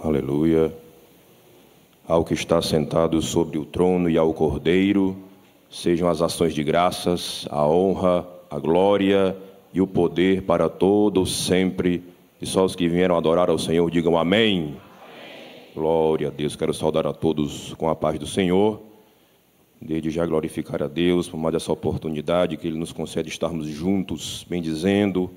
Aleluia. 0.00 0.72
Ao 2.06 2.24
que 2.24 2.32
está 2.32 2.62
sentado 2.62 3.20
sobre 3.20 3.58
o 3.58 3.64
trono 3.64 4.08
e 4.08 4.16
ao 4.16 4.32
Cordeiro, 4.32 5.16
sejam 5.68 6.08
as 6.08 6.22
ações 6.22 6.54
de 6.54 6.62
graças, 6.62 7.48
a 7.50 7.66
honra, 7.66 8.24
a 8.48 8.60
glória 8.60 9.36
e 9.74 9.80
o 9.80 9.88
poder 9.88 10.42
para 10.42 10.68
todos 10.68 11.34
sempre. 11.44 12.04
E 12.40 12.46
só 12.46 12.64
os 12.64 12.76
que 12.76 12.88
vieram 12.88 13.16
adorar 13.16 13.50
ao 13.50 13.58
Senhor 13.58 13.90
digam 13.90 14.16
amém. 14.16 14.58
amém. 14.58 14.76
Glória 15.74 16.28
a 16.28 16.30
Deus. 16.30 16.54
Quero 16.54 16.72
saudar 16.72 17.04
a 17.04 17.12
todos 17.12 17.74
com 17.74 17.88
a 17.88 17.96
paz 17.96 18.20
do 18.20 18.26
Senhor. 18.26 18.80
Desde 19.82 20.10
já 20.10 20.24
glorificar 20.24 20.80
a 20.80 20.86
Deus 20.86 21.28
por 21.28 21.38
mais 21.38 21.56
essa 21.56 21.72
oportunidade 21.72 22.56
que 22.56 22.68
Ele 22.68 22.78
nos 22.78 22.92
concede 22.92 23.28
estarmos 23.28 23.66
juntos, 23.66 24.46
bendizendo, 24.48 25.28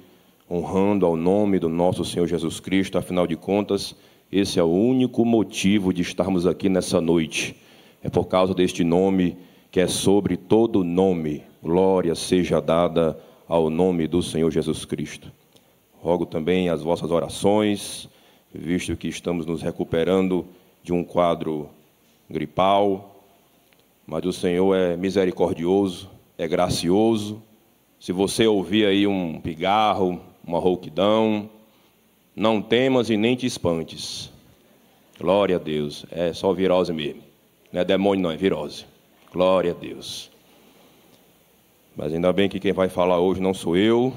honrando 0.50 1.08
ao 1.08 1.16
nome 1.16 1.58
do 1.58 1.68
nosso 1.68 2.06
Senhor 2.06 2.28
Jesus 2.28 2.60
Cristo. 2.60 3.00
Afinal 3.00 3.26
de 3.26 3.36
contas, 3.36 3.96
esse 4.32 4.60
é 4.60 4.64
o 4.64 4.72
único 4.72 5.26
motivo 5.26 5.94
de 5.94 6.02
estarmos 6.02 6.48
aqui 6.48 6.70
nessa 6.70 7.02
noite. 7.02 7.54
É 8.02 8.10
por 8.10 8.26
causa 8.26 8.54
deste 8.54 8.82
nome 8.82 9.38
que 9.70 9.82
é 9.82 9.88
sobre 9.88 10.38
todo 10.38 10.86
nome. 10.86 11.44
Glória 11.62 12.16
seja 12.16 12.62
dada 12.62 13.20
ao 13.46 13.70
nome 13.70 14.08
do 14.08 14.24
Senhor 14.24 14.50
Jesus 14.50 14.86
Cristo. 14.86 15.30
Rogo 16.00 16.26
também 16.26 16.70
as 16.70 16.82
vossas 16.82 17.12
orações, 17.12 18.08
visto 18.54 18.96
que 18.96 19.10
estamos 19.10 19.46
nos 19.46 19.62
recuperando 19.62 20.46
de 20.82 20.94
um 20.94 21.04
quadro 21.04 21.70
gripal, 22.30 23.24
mas 24.08 24.26
o 24.26 24.32
Senhor 24.32 24.74
é 24.74 24.96
misericordioso, 24.96 26.10
é 26.38 26.48
gracioso. 26.48 27.44
Se 28.00 28.14
você 28.14 28.48
ouvir 28.48 28.86
aí 28.86 29.06
um 29.06 29.42
pigarro, 29.42 30.22
uma 30.44 30.58
rouquidão, 30.58 31.50
não 32.36 32.62
temas 32.62 33.10
e 33.10 33.18
nem 33.18 33.36
te 33.36 33.46
espantes. 33.46 34.32
Glória 35.20 35.58
a 35.58 35.60
Deus. 35.60 36.06
É 36.12 36.34
só 36.34 36.54
virose 36.54 36.92
mesmo. 36.94 37.22
Não 37.72 37.82
é 37.82 37.86
demônio, 37.86 38.24
não, 38.24 38.32
é 38.32 38.38
virose. 38.38 38.86
Glória 39.32 39.72
a 39.72 39.76
Deus. 39.76 40.32
Mas 41.96 42.14
ainda 42.14 42.32
bem 42.34 42.50
que 42.50 42.60
quem 42.60 42.74
vai 42.74 42.90
falar 42.90 43.20
hoje 43.20 43.42
não 43.42 43.54
sou 43.54 43.76
eu, 43.76 44.14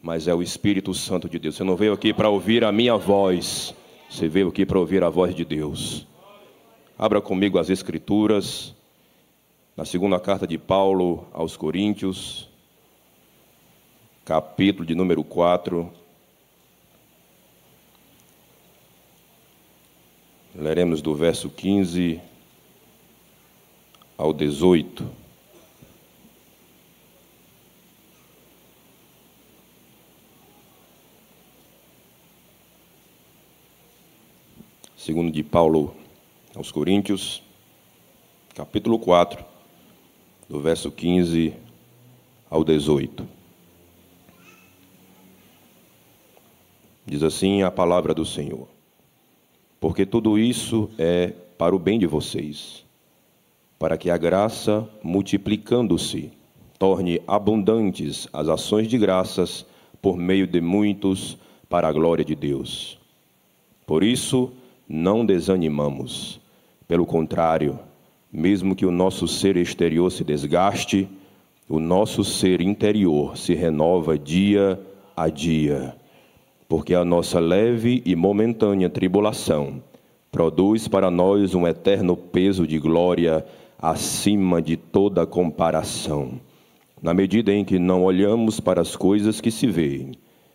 mas 0.00 0.28
é 0.28 0.34
o 0.34 0.42
Espírito 0.42 0.94
Santo 0.94 1.28
de 1.28 1.38
Deus. 1.38 1.56
Você 1.56 1.64
não 1.64 1.76
veio 1.76 1.92
aqui 1.92 2.12
para 2.12 2.28
ouvir 2.28 2.64
a 2.64 2.70
minha 2.70 2.96
voz, 2.96 3.74
você 4.08 4.28
veio 4.28 4.48
aqui 4.48 4.64
para 4.64 4.78
ouvir 4.78 5.02
a 5.02 5.08
voz 5.08 5.34
de 5.34 5.44
Deus. 5.44 6.06
Abra 6.98 7.20
comigo 7.20 7.58
as 7.58 7.70
Escrituras, 7.70 8.74
na 9.76 9.84
segunda 9.84 10.20
carta 10.20 10.46
de 10.46 10.58
Paulo 10.58 11.26
aos 11.32 11.56
Coríntios, 11.56 12.48
capítulo 14.24 14.84
de 14.84 14.94
número 14.94 15.24
4. 15.24 15.90
Leremos 20.60 21.00
do 21.00 21.14
verso 21.14 21.48
15 21.48 22.20
ao 24.16 24.32
18. 24.32 25.08
Segundo 34.96 35.30
de 35.30 35.44
Paulo 35.44 35.94
aos 36.56 36.72
Coríntios, 36.72 37.40
capítulo 38.56 38.98
4, 38.98 39.44
do 40.48 40.60
verso 40.60 40.90
15 40.90 41.54
ao 42.50 42.64
18. 42.64 43.28
Diz 47.06 47.22
assim 47.22 47.62
a 47.62 47.70
palavra 47.70 48.12
do 48.12 48.26
Senhor 48.26 48.77
porque 49.80 50.04
tudo 50.04 50.38
isso 50.38 50.90
é 50.98 51.32
para 51.56 51.74
o 51.74 51.78
bem 51.78 51.98
de 51.98 52.06
vocês, 52.06 52.84
para 53.78 53.96
que 53.96 54.10
a 54.10 54.16
graça, 54.16 54.88
multiplicando-se, 55.02 56.32
torne 56.78 57.20
abundantes 57.26 58.28
as 58.32 58.48
ações 58.48 58.88
de 58.88 58.98
graças 58.98 59.66
por 60.00 60.16
meio 60.16 60.46
de 60.46 60.60
muitos 60.60 61.36
para 61.68 61.88
a 61.88 61.92
glória 61.92 62.24
de 62.24 62.34
Deus. 62.34 62.98
Por 63.86 64.02
isso, 64.02 64.52
não 64.88 65.24
desanimamos. 65.24 66.40
Pelo 66.86 67.04
contrário, 67.04 67.78
mesmo 68.32 68.74
que 68.74 68.86
o 68.86 68.90
nosso 68.90 69.26
ser 69.26 69.56
exterior 69.56 70.10
se 70.10 70.24
desgaste, 70.24 71.08
o 71.68 71.78
nosso 71.78 72.24
ser 72.24 72.60
interior 72.60 73.36
se 73.36 73.54
renova 73.54 74.18
dia 74.18 74.80
a 75.16 75.28
dia 75.28 75.97
porque 76.68 76.94
a 76.94 77.04
nossa 77.04 77.40
leve 77.40 78.02
e 78.04 78.14
momentânea 78.14 78.90
tribulação 78.90 79.82
produz 80.30 80.86
para 80.86 81.10
nós 81.10 81.54
um 81.54 81.66
eterno 81.66 82.14
peso 82.14 82.66
de 82.66 82.78
glória 82.78 83.44
acima 83.78 84.60
de 84.60 84.76
toda 84.76 85.26
comparação, 85.26 86.38
na 87.00 87.14
medida 87.14 87.52
em 87.52 87.64
que 87.64 87.78
não 87.78 88.04
olhamos 88.04 88.60
para 88.60 88.82
as 88.82 88.94
coisas 88.94 89.40
que 89.40 89.50
se 89.50 89.66
veem, 89.66 90.12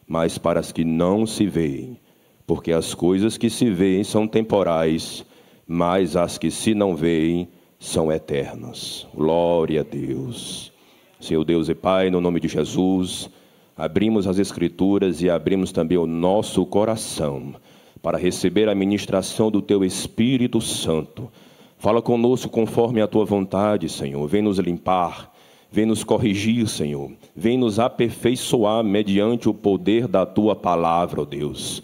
mas 0.08 0.38
para 0.38 0.60
as 0.60 0.72
que 0.72 0.86
não 0.86 1.26
se 1.26 1.48
veem, 1.48 1.98
porque 2.46 2.72
as 2.72 2.94
coisas 2.94 3.38
que 3.38 3.50
se 3.50 3.72
veem 3.72 4.04
são 4.04 4.28
temporais, 4.28 5.26
mas 5.66 6.16
as 6.16 6.38
que 6.38 6.52
se 6.52 6.76
não 6.76 6.96
veem 6.96 7.48
são 7.80 8.12
eternas. 8.12 9.08
Glória 9.16 9.82
a 9.82 9.84
Deus. 9.84 10.72
Senhor 11.20 11.44
Deus 11.44 11.70
e 11.70 11.74
Pai, 11.74 12.10
no 12.12 12.22
nome 12.22 12.40
de 12.40 12.50
Jesus, 12.50 13.30
abrimos 13.76 14.28
as 14.28 14.40
Escrituras 14.40 15.22
e 15.22 15.30
abrimos 15.30 15.72
também 15.72 15.98
o 15.98 16.06
nosso 16.06 16.66
coração 16.66 17.56
para 18.02 18.18
receber 18.18 18.68
a 18.68 18.76
ministração 18.76 19.50
do 19.50 19.62
Teu 19.62 19.84
Espírito 19.84 20.60
Santo. 20.60 21.32
Fala 21.78 22.02
conosco 22.02 22.50
conforme 22.50 23.02
a 23.02 23.08
Tua 23.08 23.26
vontade, 23.26 23.88
Senhor. 23.88 24.28
Vem 24.28 24.42
nos 24.42 24.60
limpar, 24.60 25.34
vem 25.72 25.86
nos 25.86 26.04
corrigir, 26.04 26.68
Senhor. 26.68 27.12
Vem 27.36 27.58
nos 27.58 27.80
aperfeiçoar 27.80 28.84
mediante 28.84 29.48
o 29.48 29.54
poder 29.54 30.08
da 30.08 30.26
Tua 30.26 30.56
palavra, 30.56 31.22
ó 31.22 31.26
Deus. 31.26 31.82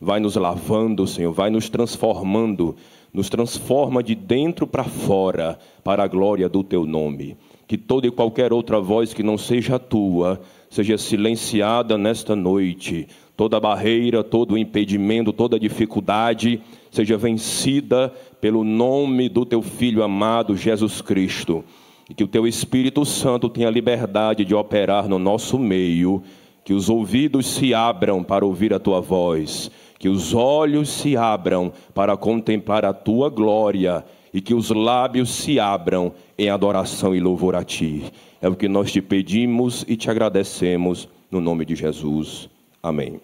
Vai 0.00 0.20
nos 0.20 0.36
lavando, 0.36 1.06
Senhor, 1.06 1.32
vai 1.32 1.48
nos 1.48 1.68
transformando, 1.70 2.76
nos 3.12 3.30
transforma 3.30 4.02
de 4.02 4.14
dentro 4.14 4.66
para 4.66 4.84
fora, 4.84 5.58
para 5.82 6.02
a 6.02 6.08
glória 6.08 6.48
do 6.48 6.62
Teu 6.62 6.84
nome. 6.84 7.36
Que 7.66 7.78
toda 7.78 8.06
e 8.06 8.10
qualquer 8.10 8.52
outra 8.52 8.80
voz 8.80 9.14
que 9.14 9.22
não 9.22 9.38
seja 9.38 9.76
a 9.76 9.78
Tua, 9.78 10.40
seja 10.72 10.96
silenciada 10.96 11.98
nesta 11.98 12.34
noite, 12.34 13.06
toda 13.36 13.60
barreira, 13.60 14.24
todo 14.24 14.56
impedimento, 14.56 15.30
toda 15.30 15.60
dificuldade 15.60 16.62
seja 16.90 17.14
vencida 17.18 18.10
pelo 18.40 18.64
nome 18.64 19.28
do 19.28 19.44
teu 19.44 19.60
filho 19.60 20.02
amado 20.02 20.56
Jesus 20.56 21.02
Cristo. 21.02 21.62
E 22.08 22.14
que 22.14 22.24
o 22.24 22.26
teu 22.26 22.46
Espírito 22.46 23.04
Santo 23.04 23.50
tenha 23.50 23.68
liberdade 23.68 24.46
de 24.46 24.54
operar 24.54 25.06
no 25.06 25.18
nosso 25.18 25.58
meio, 25.58 26.22
que 26.64 26.72
os 26.72 26.88
ouvidos 26.88 27.48
se 27.48 27.74
abram 27.74 28.24
para 28.24 28.46
ouvir 28.46 28.72
a 28.72 28.78
tua 28.78 28.98
voz, 28.98 29.70
que 29.98 30.08
os 30.08 30.32
olhos 30.32 30.88
se 30.88 31.18
abram 31.18 31.70
para 31.92 32.16
contemplar 32.16 32.82
a 32.86 32.94
tua 32.94 33.28
glória 33.28 34.02
e 34.32 34.40
que 34.40 34.54
os 34.54 34.70
lábios 34.70 35.28
se 35.28 35.60
abram 35.60 36.14
em 36.38 36.48
adoração 36.48 37.14
e 37.14 37.20
louvor 37.20 37.54
a 37.54 37.62
ti. 37.62 38.04
É 38.42 38.48
o 38.48 38.56
que 38.56 38.66
nós 38.66 38.90
te 38.90 39.00
pedimos 39.00 39.84
e 39.86 39.96
te 39.96 40.10
agradecemos 40.10 41.08
no 41.30 41.40
nome 41.40 41.64
de 41.64 41.76
Jesus. 41.76 42.48
Amém. 42.82 43.20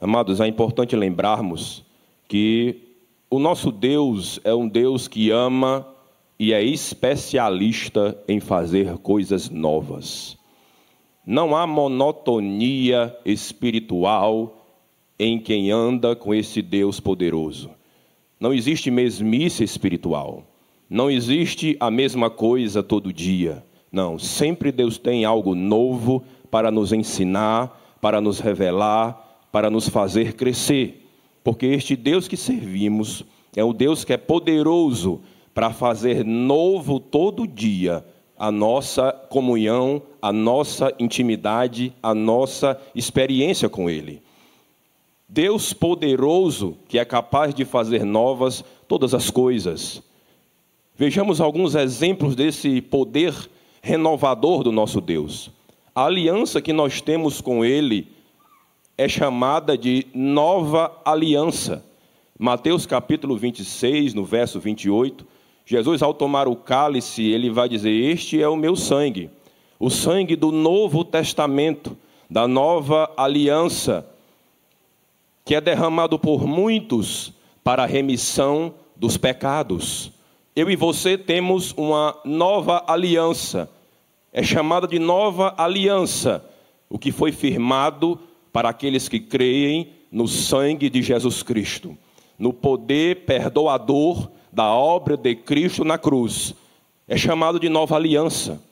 Amados, 0.00 0.40
é 0.40 0.46
importante 0.46 0.94
lembrarmos 0.94 1.84
que 2.28 2.76
o 3.28 3.40
nosso 3.40 3.72
Deus 3.72 4.38
é 4.44 4.54
um 4.54 4.68
Deus 4.68 5.08
que 5.08 5.32
ama 5.32 5.84
e 6.38 6.52
é 6.52 6.62
especialista 6.62 8.16
em 8.28 8.38
fazer 8.38 8.96
coisas 8.98 9.50
novas. 9.50 10.38
Não 11.26 11.56
há 11.56 11.66
monotonia 11.66 13.16
espiritual 13.24 14.64
em 15.18 15.40
quem 15.40 15.72
anda 15.72 16.14
com 16.14 16.32
esse 16.32 16.62
Deus 16.62 17.00
poderoso. 17.00 17.68
Não 18.38 18.54
existe 18.54 18.92
mesmice 18.92 19.64
espiritual. 19.64 20.44
Não 20.90 21.08
existe 21.08 21.76
a 21.78 21.88
mesma 21.88 22.28
coisa 22.28 22.82
todo 22.82 23.12
dia. 23.12 23.64
Não, 23.92 24.18
sempre 24.18 24.72
Deus 24.72 24.98
tem 24.98 25.24
algo 25.24 25.54
novo 25.54 26.24
para 26.50 26.68
nos 26.68 26.92
ensinar, 26.92 27.96
para 28.00 28.20
nos 28.20 28.40
revelar, 28.40 29.46
para 29.52 29.70
nos 29.70 29.88
fazer 29.88 30.34
crescer. 30.34 31.08
Porque 31.44 31.66
este 31.66 31.94
Deus 31.94 32.26
que 32.26 32.36
servimos 32.36 33.24
é 33.54 33.62
o 33.62 33.72
Deus 33.72 34.04
que 34.04 34.12
é 34.12 34.16
poderoso 34.16 35.20
para 35.54 35.70
fazer 35.70 36.24
novo 36.24 36.98
todo 36.98 37.46
dia 37.46 38.04
a 38.36 38.50
nossa 38.50 39.12
comunhão, 39.12 40.02
a 40.20 40.32
nossa 40.32 40.92
intimidade, 40.98 41.92
a 42.02 42.14
nossa 42.14 42.80
experiência 42.94 43.68
com 43.68 43.88
Ele. 43.88 44.22
Deus 45.28 45.72
poderoso 45.72 46.78
que 46.88 46.98
é 46.98 47.04
capaz 47.04 47.54
de 47.54 47.64
fazer 47.64 48.02
novas 48.02 48.64
todas 48.88 49.14
as 49.14 49.30
coisas. 49.30 50.02
Vejamos 51.00 51.40
alguns 51.40 51.74
exemplos 51.74 52.36
desse 52.36 52.82
poder 52.82 53.34
renovador 53.80 54.62
do 54.62 54.70
nosso 54.70 55.00
Deus. 55.00 55.50
A 55.94 56.04
aliança 56.04 56.60
que 56.60 56.74
nós 56.74 57.00
temos 57.00 57.40
com 57.40 57.64
Ele 57.64 58.06
é 58.98 59.08
chamada 59.08 59.78
de 59.78 60.06
nova 60.14 60.94
aliança. 61.02 61.82
Mateus 62.38 62.84
capítulo 62.84 63.34
26, 63.34 64.12
no 64.12 64.26
verso 64.26 64.60
28, 64.60 65.26
Jesus, 65.64 66.02
ao 66.02 66.12
tomar 66.12 66.46
o 66.46 66.54
cálice, 66.54 67.22
ele 67.22 67.48
vai 67.48 67.66
dizer: 67.66 67.92
Este 67.92 68.42
é 68.42 68.46
o 68.46 68.54
meu 68.54 68.76
sangue, 68.76 69.30
o 69.78 69.88
sangue 69.88 70.36
do 70.36 70.52
Novo 70.52 71.02
Testamento, 71.02 71.96
da 72.28 72.46
nova 72.46 73.10
aliança, 73.16 74.06
que 75.46 75.54
é 75.54 75.62
derramado 75.62 76.18
por 76.18 76.46
muitos 76.46 77.32
para 77.64 77.84
a 77.84 77.86
remissão 77.86 78.74
dos 78.94 79.16
pecados. 79.16 80.12
Eu 80.54 80.70
e 80.70 80.76
você 80.76 81.16
temos 81.16 81.72
uma 81.76 82.16
nova 82.24 82.84
aliança, 82.86 83.70
é 84.32 84.42
chamada 84.42 84.86
de 84.86 84.98
nova 84.98 85.54
aliança, 85.56 86.44
o 86.88 86.98
que 86.98 87.12
foi 87.12 87.32
firmado 87.32 88.18
para 88.52 88.68
aqueles 88.68 89.08
que 89.08 89.20
creem 89.20 89.90
no 90.10 90.26
sangue 90.26 90.90
de 90.90 91.02
Jesus 91.02 91.42
Cristo 91.42 91.96
no 92.40 92.54
poder 92.54 93.26
perdoador 93.26 94.30
da 94.50 94.72
obra 94.72 95.14
de 95.14 95.36
Cristo 95.36 95.84
na 95.84 95.98
cruz. 95.98 96.54
É 97.06 97.14
chamado 97.14 97.60
de 97.60 97.68
nova 97.68 97.96
aliança. 97.96 98.62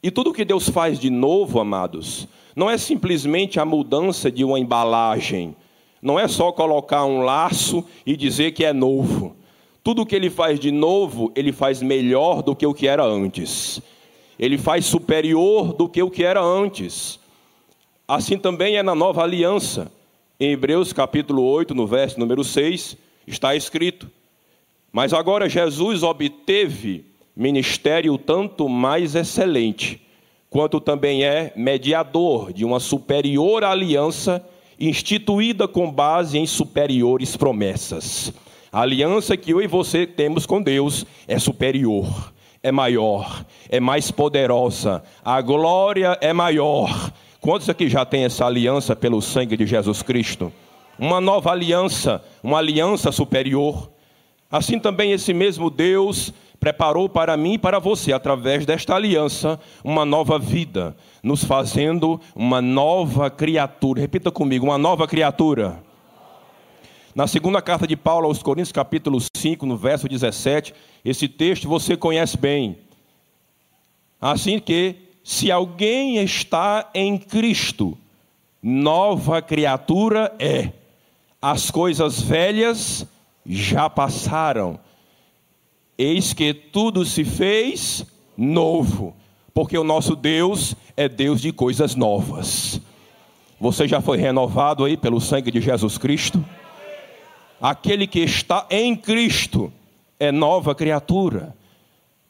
E 0.00 0.08
tudo 0.08 0.32
que 0.32 0.44
Deus 0.44 0.68
faz 0.68 1.00
de 1.00 1.10
novo, 1.10 1.58
amados, 1.58 2.28
não 2.54 2.70
é 2.70 2.78
simplesmente 2.78 3.58
a 3.58 3.64
mudança 3.64 4.30
de 4.30 4.44
uma 4.44 4.58
embalagem, 4.58 5.56
não 6.00 6.18
é 6.18 6.28
só 6.28 6.52
colocar 6.52 7.04
um 7.04 7.22
laço 7.22 7.84
e 8.06 8.16
dizer 8.16 8.52
que 8.52 8.64
é 8.64 8.72
novo. 8.72 9.34
Tudo 9.82 10.06
que 10.06 10.14
ele 10.14 10.30
faz 10.30 10.60
de 10.60 10.70
novo, 10.70 11.32
ele 11.34 11.50
faz 11.50 11.82
melhor 11.82 12.40
do 12.40 12.54
que 12.54 12.64
o 12.64 12.72
que 12.72 12.86
era 12.86 13.04
antes. 13.04 13.82
Ele 14.38 14.56
faz 14.56 14.86
superior 14.86 15.72
do 15.72 15.88
que 15.88 16.00
o 16.00 16.10
que 16.10 16.22
era 16.22 16.40
antes. 16.40 17.18
Assim 18.06 18.38
também 18.38 18.76
é 18.76 18.82
na 18.82 18.94
nova 18.94 19.22
aliança. 19.22 19.90
Em 20.38 20.52
Hebreus 20.52 20.92
capítulo 20.92 21.42
8, 21.42 21.74
no 21.74 21.86
verso 21.86 22.20
número 22.20 22.44
6, 22.44 22.96
está 23.26 23.56
escrito: 23.56 24.08
Mas 24.92 25.12
agora 25.12 25.48
Jesus 25.48 26.04
obteve 26.04 27.04
ministério 27.34 28.16
tanto 28.18 28.68
mais 28.68 29.16
excelente, 29.16 30.00
quanto 30.48 30.80
também 30.80 31.24
é 31.24 31.52
mediador 31.56 32.52
de 32.52 32.64
uma 32.64 32.78
superior 32.78 33.64
aliança 33.64 34.46
instituída 34.78 35.66
com 35.66 35.90
base 35.90 36.38
em 36.38 36.46
superiores 36.46 37.36
promessas. 37.36 38.32
A 38.72 38.80
aliança 38.80 39.36
que 39.36 39.52
eu 39.52 39.60
e 39.60 39.66
você 39.66 40.06
temos 40.06 40.46
com 40.46 40.62
Deus 40.62 41.04
é 41.28 41.38
superior, 41.38 42.32
é 42.62 42.72
maior, 42.72 43.44
é 43.68 43.78
mais 43.78 44.10
poderosa, 44.10 45.02
a 45.22 45.40
glória 45.42 46.16
é 46.20 46.32
maior, 46.32 47.12
Quantos 47.42 47.68
aqui 47.68 47.88
já 47.88 48.04
tem 48.04 48.24
essa 48.24 48.46
aliança 48.46 48.94
pelo 48.94 49.20
sangue 49.20 49.56
de 49.56 49.66
Jesus 49.66 50.00
Cristo? 50.00 50.52
Uma 50.96 51.20
nova 51.20 51.50
aliança, 51.50 52.22
uma 52.40 52.58
aliança 52.58 53.10
superior. 53.10 53.90
Assim 54.48 54.78
também 54.78 55.10
esse 55.10 55.34
mesmo 55.34 55.68
Deus 55.68 56.32
preparou 56.60 57.08
para 57.08 57.36
mim 57.36 57.54
e 57.54 57.58
para 57.58 57.80
você, 57.80 58.12
através 58.12 58.64
desta 58.64 58.94
aliança, 58.94 59.58
uma 59.82 60.04
nova 60.04 60.38
vida, 60.38 60.94
nos 61.20 61.42
fazendo 61.42 62.20
uma 62.32 62.62
nova 62.62 63.28
criatura. 63.28 64.00
Repita 64.00 64.30
comigo, 64.30 64.66
uma 64.66 64.78
nova 64.78 65.08
criatura. 65.08 65.82
Na 67.14 67.26
segunda 67.26 67.60
carta 67.60 67.86
de 67.86 67.94
Paulo 67.94 68.26
aos 68.26 68.42
Coríntios, 68.42 68.72
capítulo 68.72 69.18
5, 69.36 69.66
no 69.66 69.76
verso 69.76 70.08
17, 70.08 70.72
esse 71.04 71.28
texto 71.28 71.68
você 71.68 71.94
conhece 71.94 72.38
bem. 72.38 72.78
Assim 74.18 74.58
que 74.58 74.96
se 75.22 75.50
alguém 75.50 76.16
está 76.16 76.88
em 76.94 77.18
Cristo, 77.18 77.98
nova 78.62 79.42
criatura 79.42 80.34
é. 80.38 80.72
As 81.40 81.70
coisas 81.70 82.22
velhas 82.22 83.06
já 83.44 83.90
passaram. 83.90 84.80
Eis 85.98 86.32
que 86.32 86.54
tudo 86.54 87.04
se 87.04 87.24
fez 87.24 88.06
novo, 88.38 89.14
porque 89.52 89.76
o 89.76 89.84
nosso 89.84 90.16
Deus 90.16 90.74
é 90.96 91.10
Deus 91.10 91.42
de 91.42 91.52
coisas 91.52 91.94
novas. 91.94 92.80
Você 93.60 93.86
já 93.86 94.00
foi 94.00 94.16
renovado 94.16 94.82
aí 94.82 94.96
pelo 94.96 95.20
sangue 95.20 95.50
de 95.50 95.60
Jesus 95.60 95.98
Cristo? 95.98 96.42
Aquele 97.62 98.08
que 98.08 98.18
está 98.18 98.66
em 98.68 98.96
Cristo 98.96 99.72
é 100.18 100.32
nova 100.32 100.74
criatura. 100.74 101.54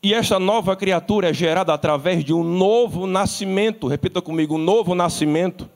E 0.02 0.12
esta 0.12 0.38
nova 0.38 0.76
criatura 0.76 1.30
é 1.30 1.32
gerada 1.32 1.72
através 1.72 2.22
de 2.22 2.34
um 2.34 2.44
novo 2.44 3.06
nascimento. 3.06 3.86
Repita 3.86 4.20
comigo: 4.20 4.56
um 4.56 4.58
novo 4.58 4.94
nascimento. 4.94 5.70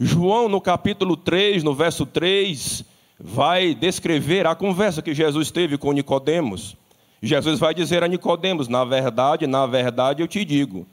João, 0.00 0.48
no 0.48 0.58
capítulo 0.58 1.18
3, 1.18 1.62
no 1.62 1.74
verso 1.74 2.06
3, 2.06 2.82
vai 3.20 3.74
descrever 3.74 4.46
a 4.46 4.54
conversa 4.54 5.02
que 5.02 5.12
Jesus 5.12 5.50
teve 5.50 5.76
com 5.76 5.92
Nicodemos. 5.92 6.78
Jesus 7.22 7.58
vai 7.58 7.74
dizer 7.74 8.02
a 8.02 8.08
Nicodemos: 8.08 8.68
Na 8.68 8.86
verdade, 8.86 9.46
na 9.46 9.66
verdade 9.66 10.22
eu 10.22 10.28
te 10.28 10.46
digo, 10.46 10.86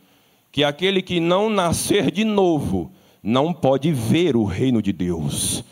que 0.52 0.66
aquele 0.66 1.02
que 1.02 1.22
não 1.22 1.50
nascer 1.50 2.12
de 2.12 2.26
novo 2.26 2.92
não 3.24 3.54
pode 3.54 3.90
ver 3.94 4.36
o 4.36 4.44
reino 4.44 4.82
de 4.82 4.92
Deus. 4.92 5.64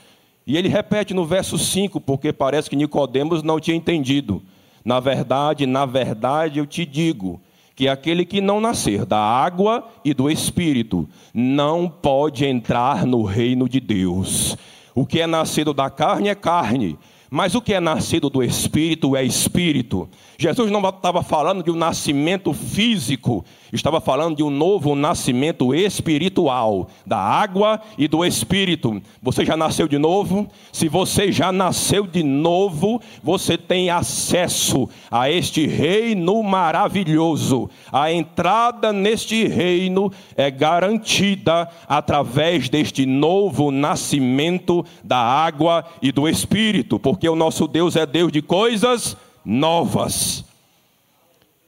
E 0.51 0.57
ele 0.57 0.67
repete 0.67 1.13
no 1.13 1.23
verso 1.23 1.57
5, 1.57 2.01
porque 2.01 2.33
parece 2.33 2.69
que 2.69 2.75
Nicodemos 2.75 3.41
não 3.41 3.57
tinha 3.57 3.77
entendido. 3.77 4.43
Na 4.83 4.99
verdade, 4.99 5.65
na 5.65 5.85
verdade 5.85 6.59
eu 6.59 6.65
te 6.65 6.85
digo 6.85 7.39
que 7.73 7.87
aquele 7.87 8.25
que 8.25 8.41
não 8.41 8.59
nascer 8.59 9.05
da 9.05 9.17
água 9.17 9.87
e 10.03 10.13
do 10.13 10.29
espírito 10.29 11.07
não 11.33 11.87
pode 11.87 12.45
entrar 12.45 13.05
no 13.05 13.23
reino 13.23 13.69
de 13.69 13.79
Deus. 13.79 14.57
O 14.93 15.05
que 15.05 15.21
é 15.21 15.25
nascido 15.25 15.73
da 15.73 15.89
carne 15.89 16.27
é 16.27 16.35
carne, 16.35 16.99
mas 17.29 17.55
o 17.55 17.61
que 17.61 17.73
é 17.73 17.79
nascido 17.79 18.29
do 18.29 18.43
Espírito 18.43 19.15
é 19.15 19.23
Espírito. 19.23 20.09
Jesus 20.37 20.69
não 20.69 20.85
estava 20.85 21.23
falando 21.23 21.63
de 21.63 21.71
um 21.71 21.77
nascimento 21.77 22.51
físico, 22.51 23.45
estava 23.71 24.01
falando 24.01 24.37
de 24.37 24.43
um 24.43 24.49
novo 24.49 24.95
nascimento 24.95 25.73
espiritual, 25.73 26.89
da 27.05 27.17
água 27.17 27.81
e 27.97 28.07
do 28.07 28.25
Espírito. 28.25 29.01
Você 29.21 29.45
já 29.45 29.55
nasceu 29.55 29.87
de 29.87 29.97
novo? 29.97 30.47
Se 30.71 30.89
você 30.89 31.31
já 31.31 31.51
nasceu 31.51 32.05
de 32.05 32.23
novo, 32.23 33.01
você 33.23 33.57
tem 33.57 33.89
acesso 33.89 34.89
a 35.09 35.29
este 35.29 35.65
reino 35.65 36.43
maravilhoso. 36.43 37.69
A 37.91 38.11
entrada 38.11 38.91
neste 38.91 39.47
reino 39.47 40.11
é 40.35 40.51
garantida 40.51 41.69
através 41.87 42.67
deste 42.67 43.05
novo 43.05 43.71
nascimento 43.71 44.85
da 45.03 45.17
água 45.17 45.85
e 46.01 46.11
do 46.11 46.27
Espírito, 46.27 46.99
porque 46.99 47.27
o 47.27 47.35
nosso 47.35 47.67
Deus 47.67 47.95
é 47.95 48.05
Deus 48.05 48.31
de 48.31 48.41
coisas 48.41 49.15
novas. 49.45 50.50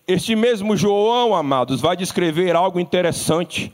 Este 0.06 0.36
mesmo 0.36 0.76
João, 0.76 1.34
amados, 1.34 1.80
vai 1.80 1.96
descrever 1.96 2.58
algo 2.58 2.78
interessante. 2.78 3.72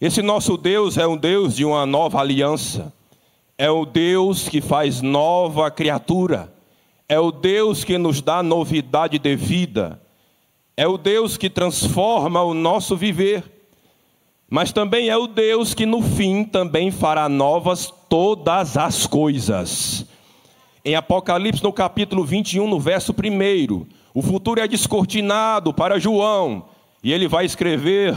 Esse 0.00 0.20
nosso 0.20 0.56
Deus 0.56 0.98
é 0.98 1.06
um 1.06 1.16
Deus 1.16 1.54
de 1.54 1.64
uma 1.64 1.86
nova 1.86 2.18
aliança, 2.18 2.92
é 3.56 3.70
o 3.70 3.86
Deus 3.86 4.48
que 4.48 4.60
faz 4.60 5.00
nova 5.00 5.70
criatura, 5.70 6.52
é 7.08 7.20
o 7.20 7.30
Deus 7.30 7.84
que 7.84 7.96
nos 7.96 8.20
dá 8.20 8.42
novidade 8.42 9.16
de 9.16 9.36
vida, 9.36 10.02
é 10.76 10.88
o 10.88 10.98
Deus 10.98 11.36
que 11.36 11.48
transforma 11.48 12.42
o 12.42 12.52
nosso 12.52 12.96
viver, 12.96 13.44
mas 14.50 14.72
também 14.72 15.08
é 15.08 15.16
o 15.16 15.28
Deus 15.28 15.72
que 15.72 15.86
no 15.86 16.02
fim 16.02 16.42
também 16.42 16.90
fará 16.90 17.28
novas 17.28 17.94
todas 18.08 18.76
as 18.76 19.06
coisas. 19.06 20.04
Em 20.84 20.96
Apocalipse, 20.96 21.62
no 21.62 21.72
capítulo 21.72 22.24
21, 22.24 22.68
no 22.68 22.78
verso 22.78 23.12
1, 23.12 23.86
o 24.16 24.22
futuro 24.22 24.58
é 24.58 24.66
descortinado 24.66 25.74
para 25.74 26.00
João, 26.00 26.64
e 27.04 27.12
ele 27.12 27.28
vai 27.28 27.44
escrever: 27.44 28.16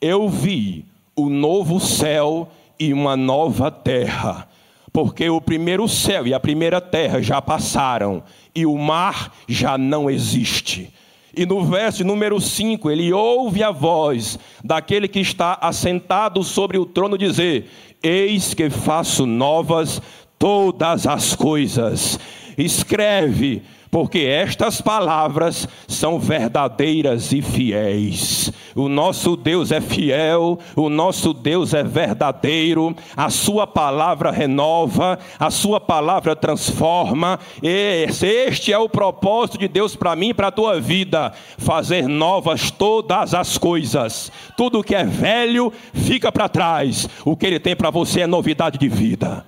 Eu 0.00 0.28
vi 0.28 0.84
o 1.16 1.28
novo 1.28 1.80
céu 1.80 2.48
e 2.78 2.92
uma 2.92 3.16
nova 3.16 3.68
terra, 3.68 4.48
porque 4.92 5.28
o 5.28 5.40
primeiro 5.40 5.88
céu 5.88 6.28
e 6.28 6.32
a 6.32 6.38
primeira 6.38 6.80
terra 6.80 7.20
já 7.20 7.42
passaram, 7.42 8.22
e 8.54 8.64
o 8.64 8.78
mar 8.78 9.34
já 9.48 9.76
não 9.76 10.08
existe. 10.08 10.94
E 11.36 11.44
no 11.44 11.64
verso 11.64 12.04
número 12.04 12.40
5, 12.40 12.88
ele 12.88 13.12
ouve 13.12 13.64
a 13.64 13.72
voz 13.72 14.38
daquele 14.62 15.08
que 15.08 15.18
está 15.18 15.58
assentado 15.60 16.44
sobre 16.44 16.78
o 16.78 16.86
trono 16.86 17.18
dizer: 17.18 17.68
Eis 18.00 18.54
que 18.54 18.70
faço 18.70 19.26
novas 19.26 20.00
todas 20.38 21.04
as 21.04 21.34
coisas. 21.34 22.16
Escreve, 22.56 23.62
porque 23.92 24.20
estas 24.20 24.80
palavras 24.80 25.68
são 25.86 26.18
verdadeiras 26.18 27.30
e 27.30 27.42
fiéis. 27.42 28.50
O 28.74 28.88
nosso 28.88 29.36
Deus 29.36 29.70
é 29.70 29.82
fiel, 29.82 30.58
o 30.74 30.88
nosso 30.88 31.34
Deus 31.34 31.74
é 31.74 31.84
verdadeiro, 31.84 32.96
a 33.14 33.28
Sua 33.28 33.66
palavra 33.66 34.30
renova, 34.30 35.18
a 35.38 35.50
Sua 35.50 35.78
palavra 35.78 36.34
transforma. 36.34 37.38
Este 37.62 38.72
é 38.72 38.78
o 38.78 38.88
propósito 38.88 39.58
de 39.58 39.68
Deus 39.68 39.94
para 39.94 40.16
mim 40.16 40.30
e 40.30 40.34
para 40.34 40.48
a 40.48 40.52
tua 40.52 40.80
vida: 40.80 41.30
fazer 41.58 42.08
novas 42.08 42.70
todas 42.70 43.34
as 43.34 43.58
coisas. 43.58 44.32
Tudo 44.56 44.82
que 44.82 44.94
é 44.94 45.04
velho 45.04 45.70
fica 45.92 46.32
para 46.32 46.48
trás, 46.48 47.06
o 47.26 47.36
que 47.36 47.44
Ele 47.44 47.60
tem 47.60 47.76
para 47.76 47.90
você 47.90 48.22
é 48.22 48.26
novidade 48.26 48.78
de 48.78 48.88
vida. 48.88 49.44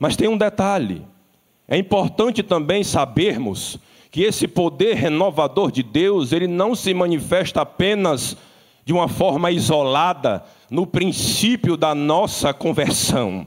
Mas 0.00 0.16
tem 0.16 0.26
um 0.26 0.36
detalhe: 0.36 1.04
é 1.68 1.76
importante 1.76 2.42
também 2.42 2.84
sabermos 2.84 3.78
que 4.10 4.22
esse 4.22 4.46
poder 4.46 4.94
renovador 4.94 5.70
de 5.70 5.82
Deus, 5.82 6.32
ele 6.32 6.46
não 6.46 6.74
se 6.74 6.94
manifesta 6.94 7.62
apenas 7.62 8.36
de 8.84 8.92
uma 8.92 9.08
forma 9.08 9.50
isolada 9.50 10.44
no 10.70 10.86
princípio 10.86 11.76
da 11.76 11.94
nossa 11.94 12.54
conversão, 12.54 13.46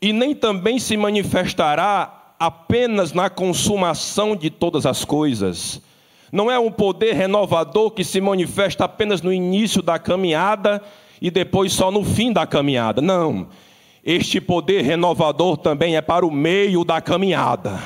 e 0.00 0.12
nem 0.12 0.34
também 0.34 0.78
se 0.78 0.96
manifestará 0.96 2.34
apenas 2.38 3.12
na 3.12 3.28
consumação 3.28 4.36
de 4.36 4.48
todas 4.48 4.86
as 4.86 5.04
coisas. 5.04 5.82
Não 6.30 6.50
é 6.50 6.58
um 6.58 6.70
poder 6.70 7.14
renovador 7.14 7.90
que 7.90 8.04
se 8.04 8.20
manifesta 8.20 8.84
apenas 8.84 9.22
no 9.22 9.32
início 9.32 9.82
da 9.82 9.98
caminhada 9.98 10.80
e 11.20 11.30
depois 11.30 11.72
só 11.72 11.90
no 11.90 12.04
fim 12.04 12.32
da 12.32 12.46
caminhada. 12.46 13.00
Não. 13.00 13.48
Este 14.10 14.40
poder 14.40 14.80
renovador 14.80 15.58
também 15.58 15.94
é 15.94 16.00
para 16.00 16.24
o 16.24 16.30
meio 16.30 16.82
da 16.82 16.98
caminhada 16.98 17.78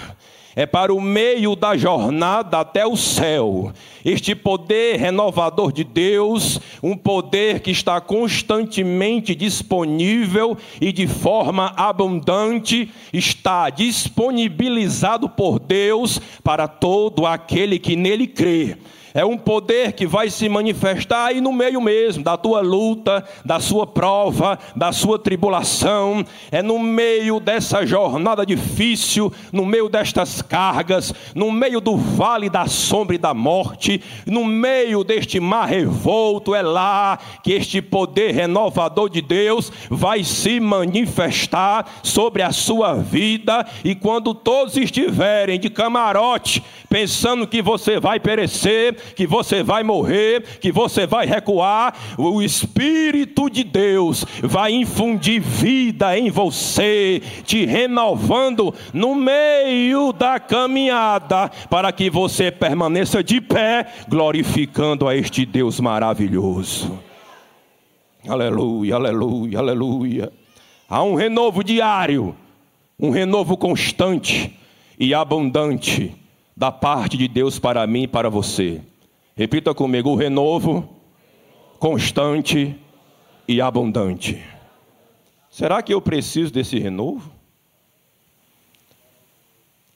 é 0.55 0.67
para 0.67 0.93
o 0.93 1.01
meio 1.01 1.57
da 1.57 1.77
jornada 1.77 2.61
até 2.61 2.87
o 2.87 2.97
céu. 2.97 3.73
Este 4.05 4.35
poder 4.35 4.99
renovador 4.99 5.73
de 5.73 5.83
Deus, 5.83 6.61
um 6.83 6.97
poder 6.97 7.61
que 7.61 7.71
está 7.71 8.01
constantemente 8.01 9.35
disponível 9.35 10.57
e 10.81 10.93
de 10.93 11.07
forma 11.07 11.73
abundante, 11.77 12.91
está 13.13 13.71
disponibilizado 13.71 15.29
por 15.29 15.59
Deus 15.59 16.21
para 16.45 16.69
todo 16.69 17.25
aquele 17.25 17.79
que 17.79 17.97
nele 17.97 18.27
crê. 18.27 18.77
É 19.15 19.25
um 19.25 19.37
poder 19.37 19.93
que 19.93 20.07
vai 20.07 20.31
se 20.31 20.49
manifestar 20.49 21.27
aí 21.27 21.41
no 21.41 21.53
meio 21.53 21.81
mesmo 21.81 22.25
da 22.25 22.37
tua 22.37 22.61
luta, 22.61 23.23
da 23.45 23.61
sua 23.61 23.87
prova, 23.87 24.59
da 24.75 24.91
sua 24.91 25.19
tribulação. 25.19 26.25
É 26.51 26.63
no 26.63 26.79
meio 26.79 27.39
dessa 27.39 27.85
jornada 27.85 28.47
difícil, 28.47 29.33
no 29.53 29.67
meio 29.67 29.89
destas 29.89 30.41
cargas, 30.41 31.13
no 31.35 31.53
meio 31.53 31.81
do 31.81 31.97
vale 31.97 32.49
da 32.49 32.67
sombra 32.67 33.17
e 33.17 33.19
da 33.19 33.35
morte, 33.35 34.03
no 34.27 34.45
meio 34.45 35.05
deste 35.05 35.39
mar 35.39 35.67
revolto. 35.67 36.55
É 36.55 36.63
lá 36.63 37.19
que 37.43 37.53
este 37.53 37.83
poder 37.83 38.33
renovador 38.33 39.11
de 39.11 39.21
Deus 39.21 39.71
vai 39.91 40.25
se 40.25 40.59
manifestar 40.59 42.01
sobre 42.03 42.43
a 42.43 42.51
sua 42.51 42.95
vida. 42.95 43.67
E 43.85 43.95
quando 43.95 44.35
todos 44.35 44.77
estiverem 44.77 45.61
de 45.61 45.69
camarote, 45.69 46.63
pensando 46.89 47.47
que 47.47 47.61
você 47.61 48.01
vai 48.01 48.19
perecer, 48.19 49.02
que 49.15 49.27
você 49.27 49.63
vai 49.63 49.83
morrer, 49.83 50.43
que 50.61 50.73
você 50.73 51.07
vai 51.07 51.27
recuar, 51.27 51.95
o 52.19 52.43
Espírito 52.43 53.49
de 53.49 53.65
Deus 53.65 54.25
vai 54.43 54.73
infundir 54.73 55.41
vida 55.41 56.19
em 56.19 56.31
você, 56.31 57.23
te 57.45 57.65
renovando 57.65 58.75
no 58.93 59.15
meio 59.15 60.13
da 60.13 60.39
caminhada, 60.39 61.51
para 61.71 61.93
que 61.93 62.11
você 62.11 62.51
permaneça 62.51 63.23
de 63.23 63.41
pé, 63.41 63.87
glorificando 64.09 65.09
a 65.09 65.17
este 65.17 65.45
Deus 65.45 65.81
maravilhoso. 65.81 66.99
Aleluia, 68.29 68.95
aleluia, 68.95 69.59
aleluia. 69.59 70.33
Há 70.89 71.03
um 71.03 71.15
renovo 71.15 71.65
diário, 71.65 72.37
um 72.99 73.11
renovo 73.11 73.57
constante 73.57 74.57
e 74.99 75.13
abundante 75.13 76.15
da 76.57 76.71
parte 76.71 77.17
de 77.17 77.27
Deus 77.27 77.59
para 77.59 77.85
mim 77.87 78.03
e 78.03 78.07
para 78.07 78.31
você. 78.31 78.81
Repita 79.35 79.75
comigo: 79.75 80.11
o 80.11 80.15
renovo 80.15 80.89
constante 81.79 82.79
e 83.49 83.61
abundante. 83.61 84.43
Será 85.51 85.83
que 85.83 85.93
eu 85.93 86.01
preciso 86.01 86.53
desse 86.53 86.79
renovo? 86.79 87.31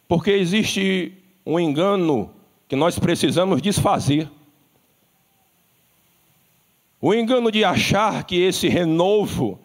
Porque 0.09 0.31
existe 0.31 1.13
um 1.45 1.61
engano 1.61 2.31
que 2.69 2.77
nós 2.77 2.99
precisamos 2.99 3.63
desfazer. 3.63 4.29
O 7.01 7.15
engano 7.15 7.53
de 7.53 7.65
achar 7.65 8.25
que 8.25 8.37
esse 8.37 8.69
renovo 8.69 9.59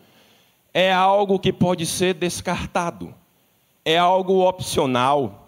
é 0.74 0.92
algo 0.92 1.40
que 1.40 1.52
pode 1.52 1.86
ser 1.86 2.14
descartado, 2.14 3.14
é 3.84 3.98
algo 3.98 4.48
opcional 4.48 5.41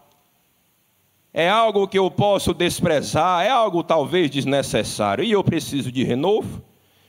é 1.33 1.49
algo 1.49 1.87
que 1.87 1.97
eu 1.97 2.11
posso 2.11 2.53
desprezar, 2.53 3.43
é 3.43 3.49
algo 3.49 3.83
talvez 3.83 4.29
desnecessário, 4.29 5.23
e 5.23 5.31
eu 5.31 5.43
preciso 5.43 5.91
de 5.91 6.03
renovo? 6.03 6.61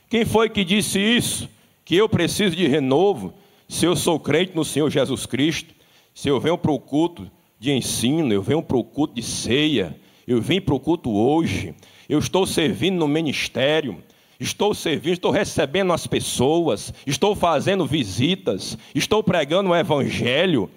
Quem 0.08 0.24
foi 0.24 0.48
que 0.48 0.64
disse 0.64 0.98
isso? 0.98 1.48
Que 1.84 1.96
eu 1.96 2.08
preciso 2.08 2.56
de 2.56 2.66
renovo, 2.66 3.34
se 3.68 3.84
eu 3.84 3.94
sou 3.94 4.18
crente 4.18 4.52
no 4.54 4.64
Senhor 4.64 4.90
Jesus 4.90 5.26
Cristo, 5.26 5.74
se 6.14 6.28
eu 6.28 6.40
venho 6.40 6.56
para 6.56 6.70
o 6.70 6.78
culto 6.78 7.30
de 7.58 7.72
ensino, 7.72 8.32
eu 8.32 8.42
venho 8.42 8.62
para 8.62 8.76
o 8.76 8.84
culto 8.84 9.14
de 9.14 9.22
ceia, 9.22 9.94
eu 10.26 10.40
vim 10.40 10.60
para 10.60 10.74
o 10.74 10.80
culto 10.80 11.10
hoje, 11.10 11.74
eu 12.08 12.18
estou 12.18 12.46
servindo 12.46 12.98
no 12.98 13.08
ministério, 13.08 14.02
estou 14.40 14.74
servindo, 14.74 15.14
estou 15.14 15.30
recebendo 15.30 15.92
as 15.92 16.06
pessoas, 16.06 16.94
estou 17.06 17.34
fazendo 17.34 17.84
visitas, 17.84 18.78
estou 18.94 19.22
pregando 19.22 19.70
o 19.70 19.76
evangelho, 19.76 20.70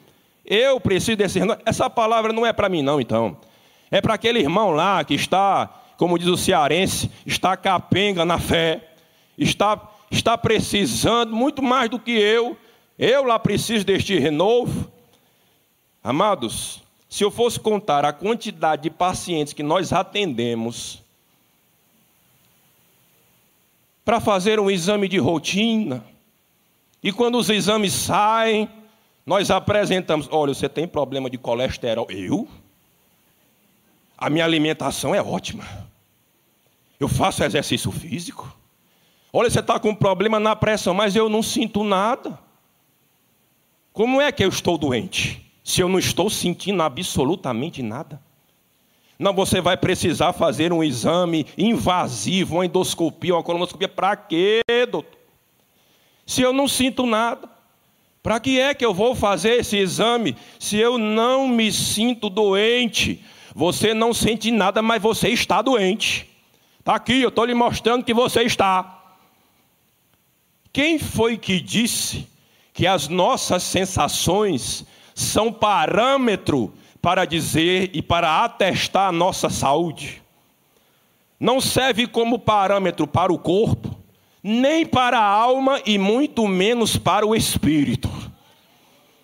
eu 0.48 0.80
preciso 0.80 1.18
desse 1.18 1.40
renovo. 1.40 1.60
Essa 1.66 1.90
palavra 1.90 2.32
não 2.32 2.46
é 2.46 2.54
para 2.54 2.70
mim, 2.70 2.82
não, 2.82 3.02
então. 3.02 3.38
É 3.92 4.00
para 4.02 4.14
aquele 4.14 4.40
irmão 4.40 4.72
lá 4.72 5.04
que 5.04 5.14
está, 5.14 5.70
como 5.98 6.18
diz 6.18 6.28
o 6.28 6.38
cearense, 6.38 7.12
está 7.26 7.58
capenga 7.58 8.24
na 8.24 8.40
fé, 8.40 8.92
está, 9.38 9.80
está 10.10 10.38
precisando 10.38 11.36
muito 11.36 11.62
mais 11.62 11.90
do 11.90 12.00
que 12.00 12.12
eu. 12.12 12.58
Eu 12.98 13.26
lá 13.26 13.38
preciso 13.38 13.86
deste 13.86 14.18
renovo. 14.18 14.90
Amados, 16.02 16.82
se 17.10 17.24
eu 17.24 17.30
fosse 17.30 17.60
contar 17.60 18.06
a 18.06 18.14
quantidade 18.14 18.84
de 18.84 18.90
pacientes 18.90 19.52
que 19.52 19.64
nós 19.64 19.92
atendemos 19.92 21.04
para 24.06 24.22
fazer 24.22 24.58
um 24.60 24.72
exame 24.72 25.10
de 25.10 25.18
rotina, 25.18 26.04
e 27.04 27.12
quando 27.12 27.38
os 27.38 27.50
exames 27.50 27.92
saem, 27.92 28.70
nós 29.28 29.52
apresentamos, 29.52 30.30
olha, 30.32 30.54
você 30.54 30.70
tem 30.70 30.88
problema 30.88 31.30
de 31.30 31.38
colesterol. 31.38 32.08
Eu? 32.10 32.48
A 34.18 34.30
minha 34.30 34.46
alimentação 34.46 35.14
é 35.14 35.22
ótima. 35.22 35.66
Eu 36.98 37.10
faço 37.10 37.44
exercício 37.44 37.92
físico. 37.92 38.50
Olha, 39.34 39.50
você 39.50 39.60
está 39.60 39.78
com 39.82 39.94
problema 39.94 40.40
na 40.40 40.56
pressão, 40.56 40.94
mas 40.94 41.14
eu 41.14 41.28
não 41.28 41.44
sinto 41.44 41.84
nada. 41.84 42.40
Como 43.92 44.22
é 44.22 44.32
que 44.32 44.46
eu 44.46 44.48
estou 44.48 44.78
doente? 44.78 45.46
Se 45.62 45.82
eu 45.82 45.90
não 45.90 46.00
estou 46.00 46.30
sentindo 46.30 46.82
absolutamente 46.82 47.84
nada. 47.84 48.22
Não, 49.20 49.34
você 49.34 49.60
vai 49.60 49.76
precisar 49.76 50.32
fazer 50.32 50.72
um 50.72 50.82
exame 50.82 51.46
invasivo, 51.58 52.56
uma 52.56 52.66
endoscopia, 52.66 53.36
uma 53.36 53.44
colonoscopia. 53.44 53.90
Para 53.90 54.16
quê, 54.16 54.62
doutor? 54.90 55.20
Se 56.26 56.42
eu 56.42 56.54
não 56.54 56.66
sinto 56.66 57.06
nada. 57.06 57.57
Para 58.28 58.42
que 58.42 58.60
é 58.60 58.74
que 58.74 58.86
eu 58.86 58.94
vou 58.94 59.16
fazer 59.16 59.62
esse 59.62 59.78
exame 59.78 60.36
se 60.60 60.76
eu 60.76 60.98
não 60.98 61.48
me 61.48 61.72
sinto 61.72 62.30
doente? 62.30 63.24
Você 63.56 63.94
não 63.94 64.14
sente 64.14 64.52
nada, 64.52 64.82
mas 64.82 65.02
você 65.02 65.30
está 65.30 65.62
doente. 65.62 66.30
Está 66.78 66.96
aqui, 66.96 67.22
eu 67.22 67.30
estou 67.30 67.46
lhe 67.46 67.54
mostrando 67.54 68.04
que 68.04 68.14
você 68.14 68.44
está. 68.44 69.02
Quem 70.74 71.00
foi 71.00 71.38
que 71.38 71.62
disse 71.62 72.28
que 72.74 72.86
as 72.86 73.08
nossas 73.08 73.64
sensações 73.64 74.86
são 75.16 75.50
parâmetro 75.50 76.74
para 77.02 77.24
dizer 77.24 77.92
e 77.94 78.02
para 78.02 78.44
atestar 78.44 79.08
a 79.08 79.14
nossa 79.14 79.50
saúde? 79.50 80.22
Não 81.40 81.62
serve 81.62 82.06
como 82.06 82.38
parâmetro 82.38 83.08
para 83.08 83.32
o 83.32 83.40
corpo, 83.40 83.97
nem 84.44 84.86
para 84.86 85.20
a 85.20 85.26
alma 85.26 85.82
e 85.86 85.98
muito 85.98 86.48
menos 86.48 86.98
para 86.98 87.26
o 87.26 87.36
espírito. 87.36 88.10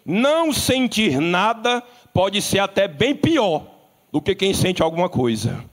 Não 0.05 0.51
sentir 0.51 1.19
nada 1.19 1.81
pode 2.13 2.41
ser 2.41 2.59
até 2.59 2.87
bem 2.87 3.15
pior 3.15 3.65
do 4.11 4.21
que 4.21 4.35
quem 4.35 4.53
sente 4.53 4.81
alguma 4.81 5.09
coisa. 5.09 5.63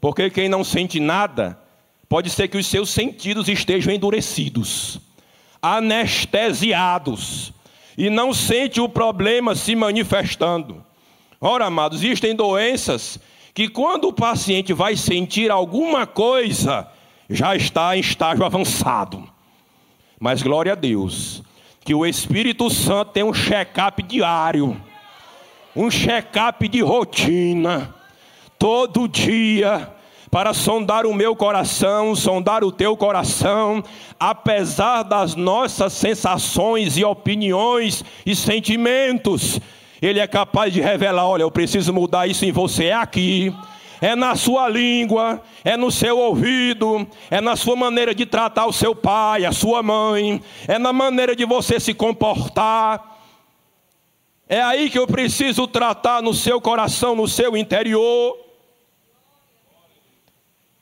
Porque 0.00 0.30
quem 0.30 0.48
não 0.48 0.64
sente 0.64 0.98
nada, 0.98 1.58
pode 2.08 2.30
ser 2.30 2.48
que 2.48 2.56
os 2.56 2.66
seus 2.66 2.90
sentidos 2.90 3.48
estejam 3.48 3.92
endurecidos, 3.92 4.98
anestesiados, 5.60 7.52
e 7.96 8.10
não 8.10 8.32
sente 8.32 8.80
o 8.80 8.88
problema 8.88 9.54
se 9.54 9.74
manifestando. 9.74 10.84
Ora, 11.40 11.66
amados, 11.66 12.02
existem 12.02 12.34
doenças 12.34 13.18
que 13.54 13.68
quando 13.68 14.08
o 14.08 14.12
paciente 14.12 14.72
vai 14.72 14.96
sentir 14.96 15.50
alguma 15.50 16.06
coisa, 16.06 16.88
já 17.28 17.54
está 17.56 17.96
em 17.96 18.00
estágio 18.00 18.44
avançado. 18.44 19.28
Mas 20.18 20.42
glória 20.42 20.72
a 20.72 20.76
Deus, 20.76 21.42
que 21.84 21.94
o 21.94 22.06
Espírito 22.06 22.70
Santo 22.70 23.12
tem 23.12 23.22
um 23.22 23.34
check-up 23.34 24.02
diário, 24.02 24.80
um 25.74 25.90
check-up 25.90 26.66
de 26.68 26.80
rotina, 26.80 27.94
todo 28.58 29.06
dia, 29.06 29.92
para 30.30 30.54
sondar 30.54 31.06
o 31.06 31.14
meu 31.14 31.36
coração, 31.36 32.14
sondar 32.14 32.64
o 32.64 32.72
teu 32.72 32.96
coração, 32.96 33.82
apesar 34.18 35.02
das 35.02 35.34
nossas 35.34 35.92
sensações 35.92 36.96
e 36.96 37.04
opiniões 37.04 38.04
e 38.24 38.34
sentimentos. 38.34 39.60
Ele 40.00 40.18
é 40.18 40.26
capaz 40.26 40.72
de 40.72 40.80
revelar: 40.80 41.26
olha, 41.26 41.42
eu 41.42 41.50
preciso 41.50 41.92
mudar 41.92 42.26
isso 42.26 42.44
em 42.44 42.52
você, 42.52 42.90
aqui 42.90 43.54
é 44.00 44.14
na 44.14 44.34
sua 44.34 44.68
língua, 44.68 45.42
é 45.64 45.76
no 45.76 45.90
seu 45.90 46.18
ouvido, 46.18 47.06
é 47.30 47.40
na 47.40 47.56
sua 47.56 47.76
maneira 47.76 48.14
de 48.14 48.26
tratar 48.26 48.66
o 48.66 48.72
seu 48.72 48.94
pai, 48.94 49.44
a 49.44 49.52
sua 49.52 49.82
mãe, 49.82 50.42
é 50.68 50.78
na 50.78 50.92
maneira 50.92 51.34
de 51.34 51.44
você 51.44 51.80
se 51.80 51.94
comportar. 51.94 53.16
É 54.48 54.62
aí 54.62 54.88
que 54.88 54.98
eu 54.98 55.06
preciso 55.06 55.66
tratar 55.66 56.22
no 56.22 56.32
seu 56.32 56.60
coração, 56.60 57.16
no 57.16 57.26
seu 57.26 57.56
interior. 57.56 58.38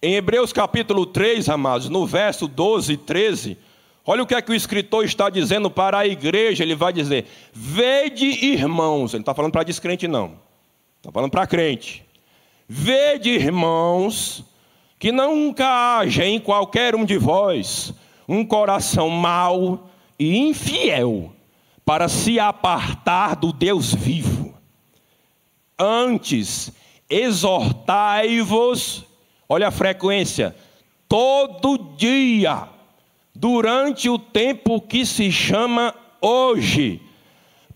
Em 0.03 0.17
Hebreus 0.17 0.53
capítulo 0.53 1.07
3, 1.07 1.49
amados, 1.49 1.89
no 1.89 2.07
verso 2.07 2.47
12 2.47 2.93
e 2.93 2.97
13, 2.99 3.57
olha 4.05 4.23
o 4.23 4.27
que 4.27 4.35
é 4.35 4.43
que 4.43 4.53
o 4.53 4.55
escritor 4.55 5.03
está 5.03 5.31
dizendo 5.31 5.71
para 5.71 6.01
a 6.01 6.07
igreja. 6.07 6.63
Ele 6.63 6.75
vai 6.75 6.93
dizer: 6.93 7.25
Vede, 7.55 8.27
irmãos. 8.27 9.15
Ele 9.15 9.23
está 9.23 9.35
falando 9.35 9.53
para 9.53 9.63
descrente, 9.63 10.07
não. 10.07 10.39
Está 10.99 11.11
falando 11.11 11.31
para 11.31 11.47
crente. 11.47 12.04
Vede, 12.69 13.31
irmãos, 13.31 14.43
que 14.99 15.13
nunca 15.13 15.99
haja 15.99 16.25
em 16.25 16.41
qualquer 16.41 16.95
um 16.95 17.05
de 17.05 17.19
vós 17.19 17.93
um 18.27 18.43
coração 18.45 19.11
mau 19.11 19.91
e 20.19 20.39
infiel 20.39 21.31
para 21.85 22.09
se 22.09 22.41
apartar 22.41 23.37
do 23.37 23.53
Deus 23.53 23.95
vivo. 23.95 24.55
Antes, 25.79 26.73
exortai-vos, 27.11 29.05
olha 29.47 29.69
a 29.69 29.71
frequência, 29.71 30.57
todo 31.07 31.77
dia, 31.99 32.67
durante 33.35 34.09
o 34.09 34.19
tempo 34.19 34.81
que 34.81 35.05
se 35.05 35.31
chama 35.31 35.95
hoje, 36.19 37.03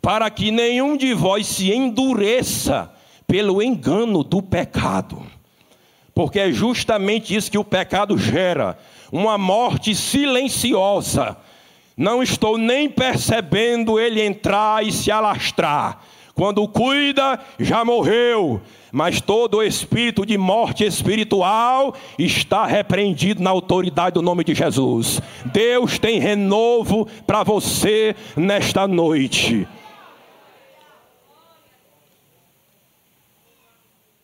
para 0.00 0.30
que 0.30 0.50
nenhum 0.50 0.97
de 0.97 1.12
vós 1.12 1.47
se 1.47 1.71
endureça 1.71 2.90
pelo 3.28 3.62
engano 3.62 4.25
do 4.25 4.42
pecado. 4.42 5.23
Porque 6.14 6.40
é 6.40 6.50
justamente 6.50 7.37
isso 7.37 7.50
que 7.50 7.58
o 7.58 7.62
pecado 7.62 8.16
gera, 8.18 8.76
uma 9.12 9.38
morte 9.38 9.94
silenciosa. 9.94 11.37
Não 11.97 12.23
estou 12.23 12.56
nem 12.56 12.88
percebendo 12.88 14.00
ele 14.00 14.23
entrar 14.23 14.85
e 14.85 14.90
se 14.90 15.11
alastrar. 15.11 16.00
Quando 16.35 16.66
cuida, 16.68 17.38
já 17.58 17.85
morreu. 17.85 18.62
Mas 18.90 19.20
todo 19.20 19.62
espírito 19.62 20.25
de 20.25 20.38
morte 20.38 20.85
espiritual 20.85 21.94
está 22.18 22.64
repreendido 22.64 23.42
na 23.42 23.50
autoridade 23.50 24.14
do 24.14 24.23
nome 24.23 24.44
de 24.44 24.54
Jesus. 24.54 25.20
Deus 25.47 25.99
tem 25.99 26.18
renovo 26.18 27.06
para 27.26 27.42
você 27.42 28.16
nesta 28.37 28.88
noite. 28.88 29.68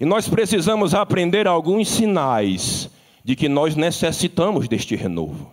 E 0.05 0.07
nós 0.07 0.29
precisamos 0.29 0.93
aprender 0.93 1.49
alguns 1.49 1.89
sinais 1.89 2.91
de 3.25 3.35
que 3.35 3.49
nós 3.49 3.75
necessitamos 3.75 4.69
deste 4.69 4.95
renovo. 4.95 5.51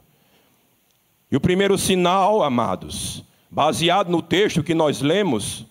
E 1.31 1.37
o 1.37 1.39
primeiro 1.39 1.77
sinal, 1.77 2.43
amados, 2.43 3.23
baseado 3.49 4.09
no 4.09 4.21
texto 4.21 4.61
que 4.61 4.73
nós 4.73 4.99
lemos, 4.99 5.65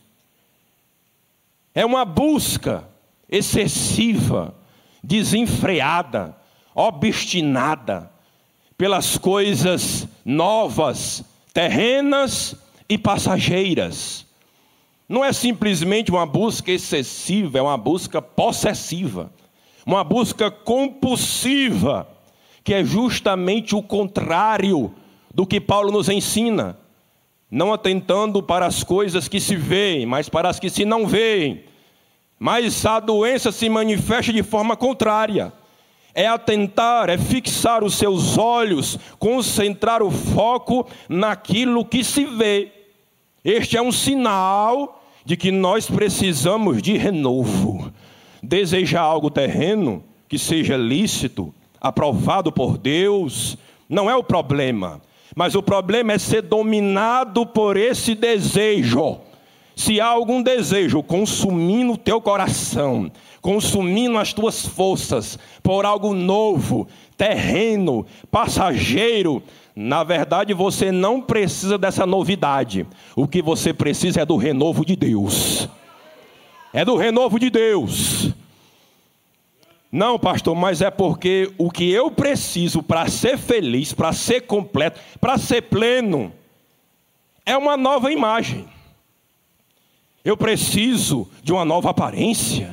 é 1.75 1.84
uma 1.84 2.06
busca 2.06 2.88
excessiva, 3.28 4.54
desenfreada, 5.04 6.34
obstinada 6.75 8.10
pelas 8.78 9.18
coisas 9.18 10.08
novas, 10.25 11.22
terrenas 11.52 12.56
e 12.88 12.96
passageiras. 12.96 14.25
Não 15.11 15.25
é 15.25 15.33
simplesmente 15.33 16.09
uma 16.12 16.25
busca 16.25 16.71
excessiva, 16.71 17.59
é 17.59 17.61
uma 17.62 17.76
busca 17.76 18.23
possessiva, 18.23 19.33
uma 19.85 20.05
busca 20.05 20.53
compulsiva, 20.53 22.07
que 22.62 22.73
é 22.73 22.85
justamente 22.85 23.75
o 23.75 23.83
contrário 23.83 24.94
do 25.35 25.44
que 25.44 25.61
Paulo 25.61 25.90
nos 25.90 26.09
ensina. 26.09 26.79
Não 27.51 27.73
atentando 27.73 28.40
para 28.40 28.66
as 28.66 28.85
coisas 28.85 29.27
que 29.27 29.40
se 29.40 29.57
veem, 29.57 30.07
mas 30.07 30.29
para 30.29 30.49
as 30.49 30.61
que 30.61 30.70
se 30.70 30.85
não 30.85 31.09
veem. 31.09 31.64
Mas 32.38 32.87
a 32.87 33.01
doença 33.01 33.51
se 33.51 33.68
manifesta 33.68 34.33
de 34.33 34.44
forma 34.44 34.77
contrária. 34.77 35.53
É 36.14 36.29
atentar, 36.29 37.11
é 37.11 37.18
fixar 37.18 37.83
os 37.83 37.96
seus 37.96 38.38
olhos, 38.38 38.96
concentrar 39.18 40.05
o 40.05 40.11
foco 40.12 40.88
naquilo 41.09 41.85
que 41.85 42.05
se 42.05 42.25
vê. 42.25 42.70
Este 43.44 43.77
é 43.77 43.83
um 43.83 43.90
sinal 43.90 44.99
de 45.24 45.37
que 45.37 45.50
nós 45.50 45.88
precisamos 45.88 46.83
de 46.83 46.96
renovo. 46.96 47.92
Desejar 48.42 49.02
algo 49.02 49.30
terreno 49.30 50.02
que 50.28 50.38
seja 50.38 50.76
lícito, 50.76 51.52
aprovado 51.80 52.52
por 52.52 52.78
Deus, 52.78 53.56
não 53.88 54.09
é 54.09 54.14
o 54.14 54.22
problema, 54.22 55.00
mas 55.35 55.54
o 55.54 55.62
problema 55.62 56.12
é 56.12 56.18
ser 56.18 56.42
dominado 56.42 57.46
por 57.46 57.76
esse 57.76 58.14
desejo. 58.14 59.18
Se 59.74 60.00
há 60.00 60.06
algum 60.06 60.42
desejo 60.42 61.02
consumindo 61.02 61.94
o 61.94 61.98
teu 61.98 62.20
coração, 62.20 63.11
consumindo 63.40 64.18
as 64.18 64.33
tuas 64.33 64.66
forças 64.66 65.38
por 65.62 65.87
algo 65.87 66.12
novo, 66.12 66.87
terreno, 67.16 68.06
passageiro, 68.30 69.42
na 69.74 70.02
verdade, 70.02 70.52
você 70.52 70.90
não 70.90 71.20
precisa 71.20 71.78
dessa 71.78 72.04
novidade. 72.04 72.87
O 73.14 73.26
que 73.26 73.40
você 73.40 73.72
precisa 73.72 74.22
é 74.22 74.26
do 74.26 74.37
renovo 74.37 74.85
de 74.85 74.96
Deus. 74.96 75.68
É 76.72 76.85
do 76.85 76.96
renovo 76.96 77.38
de 77.38 77.50
Deus. 77.50 78.33
Não, 79.90 80.18
pastor, 80.18 80.54
mas 80.54 80.80
é 80.80 80.90
porque 80.90 81.52
o 81.59 81.70
que 81.70 81.90
eu 81.90 82.11
preciso 82.11 82.83
para 82.83 83.09
ser 83.09 83.37
feliz, 83.37 83.92
para 83.92 84.12
ser 84.12 84.42
completo, 84.42 85.00
para 85.20 85.37
ser 85.37 85.62
pleno, 85.62 86.33
é 87.44 87.56
uma 87.56 87.76
nova 87.76 88.12
imagem. 88.12 88.68
Eu 90.24 90.37
preciso 90.37 91.28
de 91.42 91.52
uma 91.52 91.64
nova 91.64 91.90
aparência. 91.90 92.72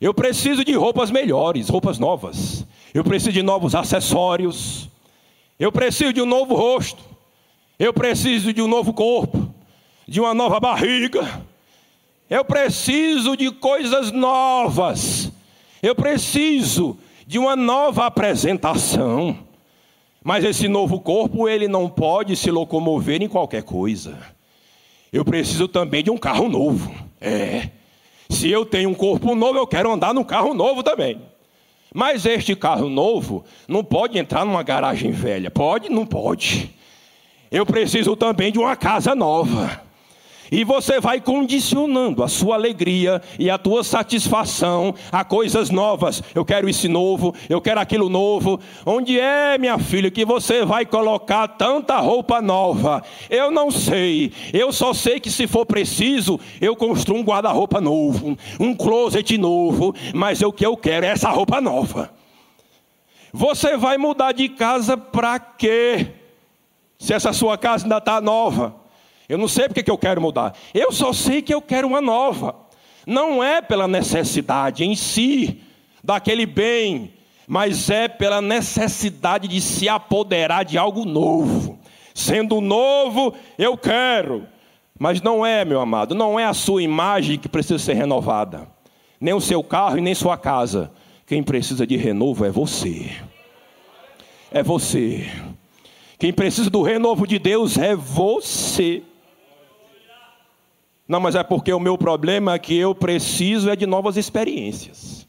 Eu 0.00 0.14
preciso 0.14 0.64
de 0.64 0.72
roupas 0.72 1.10
melhores, 1.10 1.68
roupas 1.68 1.98
novas. 1.98 2.66
Eu 2.94 3.04
preciso 3.04 3.32
de 3.32 3.42
novos 3.42 3.74
acessórios. 3.74 4.88
Eu 5.58 5.70
preciso 5.70 6.12
de 6.12 6.20
um 6.20 6.26
novo 6.26 6.54
rosto. 6.54 7.02
Eu 7.78 7.92
preciso 7.92 8.52
de 8.52 8.62
um 8.62 8.68
novo 8.68 8.92
corpo, 8.92 9.52
de 10.06 10.20
uma 10.20 10.32
nova 10.32 10.60
barriga. 10.60 11.42
Eu 12.30 12.44
preciso 12.44 13.36
de 13.36 13.50
coisas 13.50 14.10
novas. 14.12 15.30
Eu 15.82 15.94
preciso 15.94 16.96
de 17.26 17.38
uma 17.38 17.56
nova 17.56 18.06
apresentação. 18.06 19.38
Mas 20.22 20.44
esse 20.44 20.68
novo 20.68 21.00
corpo, 21.00 21.48
ele 21.48 21.68
não 21.68 21.88
pode 21.88 22.34
se 22.36 22.50
locomover 22.50 23.22
em 23.22 23.28
qualquer 23.28 23.62
coisa. 23.62 24.16
Eu 25.12 25.24
preciso 25.24 25.68
também 25.68 26.02
de 26.02 26.10
um 26.10 26.16
carro 26.16 26.48
novo. 26.48 26.94
É. 27.20 27.68
Se 28.30 28.50
eu 28.50 28.64
tenho 28.64 28.88
um 28.88 28.94
corpo 28.94 29.34
novo, 29.34 29.58
eu 29.58 29.66
quero 29.66 29.92
andar 29.92 30.14
num 30.14 30.24
carro 30.24 30.54
novo 30.54 30.82
também. 30.82 31.20
Mas 31.96 32.26
este 32.26 32.56
carro 32.56 32.88
novo 32.88 33.44
não 33.68 33.84
pode 33.84 34.18
entrar 34.18 34.44
numa 34.44 34.64
garagem 34.64 35.12
velha. 35.12 35.48
Pode? 35.48 35.88
Não 35.88 36.04
pode. 36.04 36.74
Eu 37.52 37.64
preciso 37.64 38.16
também 38.16 38.50
de 38.50 38.58
uma 38.58 38.74
casa 38.74 39.14
nova. 39.14 39.83
E 40.54 40.62
você 40.62 41.00
vai 41.00 41.20
condicionando 41.20 42.22
a 42.22 42.28
sua 42.28 42.54
alegria 42.54 43.20
e 43.40 43.50
a 43.50 43.58
tua 43.58 43.82
satisfação 43.82 44.94
a 45.10 45.24
coisas 45.24 45.68
novas. 45.68 46.22
Eu 46.32 46.44
quero 46.44 46.68
isso 46.68 46.88
novo, 46.88 47.34
eu 47.48 47.60
quero 47.60 47.80
aquilo 47.80 48.08
novo. 48.08 48.60
Onde 48.86 49.18
é, 49.18 49.58
minha 49.58 49.76
filha, 49.80 50.12
que 50.12 50.24
você 50.24 50.64
vai 50.64 50.86
colocar 50.86 51.48
tanta 51.48 51.98
roupa 51.98 52.40
nova? 52.40 53.02
Eu 53.28 53.50
não 53.50 53.68
sei. 53.68 54.32
Eu 54.52 54.72
só 54.72 54.94
sei 54.94 55.18
que 55.18 55.28
se 55.28 55.48
for 55.48 55.66
preciso, 55.66 56.38
eu 56.60 56.76
construo 56.76 57.18
um 57.18 57.24
guarda-roupa 57.24 57.80
novo, 57.80 58.38
um 58.60 58.76
closet 58.76 59.36
novo. 59.36 59.92
Mas 60.14 60.40
o 60.40 60.52
que 60.52 60.64
eu 60.64 60.76
quero 60.76 61.04
é 61.04 61.08
essa 61.08 61.30
roupa 61.30 61.60
nova. 61.60 62.12
Você 63.32 63.76
vai 63.76 63.98
mudar 63.98 64.30
de 64.30 64.48
casa 64.50 64.96
para 64.96 65.36
quê? 65.40 66.12
Se 66.96 67.12
essa 67.12 67.32
sua 67.32 67.58
casa 67.58 67.86
ainda 67.86 67.98
está 67.98 68.20
nova. 68.20 68.83
Eu 69.28 69.38
não 69.38 69.48
sei 69.48 69.68
porque 69.68 69.82
que 69.82 69.90
eu 69.90 69.98
quero 69.98 70.20
mudar. 70.20 70.54
Eu 70.72 70.92
só 70.92 71.12
sei 71.12 71.40
que 71.40 71.54
eu 71.54 71.62
quero 71.62 71.88
uma 71.88 72.00
nova. 72.00 72.54
Não 73.06 73.42
é 73.42 73.60
pela 73.60 73.88
necessidade 73.88 74.84
em 74.84 74.94
si 74.94 75.60
daquele 76.02 76.46
bem, 76.46 77.12
mas 77.46 77.90
é 77.90 78.08
pela 78.08 78.40
necessidade 78.40 79.48
de 79.48 79.60
se 79.60 79.88
apoderar 79.88 80.64
de 80.64 80.76
algo 80.78 81.04
novo. 81.04 81.78
Sendo 82.14 82.60
novo, 82.60 83.34
eu 83.58 83.76
quero. 83.76 84.46
Mas 84.98 85.20
não 85.20 85.44
é, 85.44 85.64
meu 85.64 85.80
amado, 85.80 86.14
não 86.14 86.38
é 86.38 86.44
a 86.44 86.54
sua 86.54 86.82
imagem 86.82 87.38
que 87.38 87.48
precisa 87.48 87.78
ser 87.78 87.94
renovada, 87.94 88.68
nem 89.20 89.34
o 89.34 89.40
seu 89.40 89.62
carro 89.62 89.98
e 89.98 90.00
nem 90.00 90.14
sua 90.14 90.38
casa. 90.38 90.92
Quem 91.26 91.42
precisa 91.42 91.86
de 91.86 91.96
renovo 91.96 92.44
é 92.44 92.50
você. 92.50 93.10
É 94.52 94.62
você. 94.62 95.26
Quem 96.18 96.32
precisa 96.32 96.70
do 96.70 96.82
renovo 96.82 97.26
de 97.26 97.38
Deus 97.38 97.76
é 97.76 97.96
você. 97.96 99.02
Não, 101.06 101.20
mas 101.20 101.34
é 101.34 101.42
porque 101.42 101.72
o 101.72 101.80
meu 101.80 101.98
problema 101.98 102.54
é 102.54 102.58
que 102.58 102.74
eu 102.74 102.94
preciso 102.94 103.68
é 103.68 103.76
de 103.76 103.86
novas 103.86 104.16
experiências. 104.16 105.26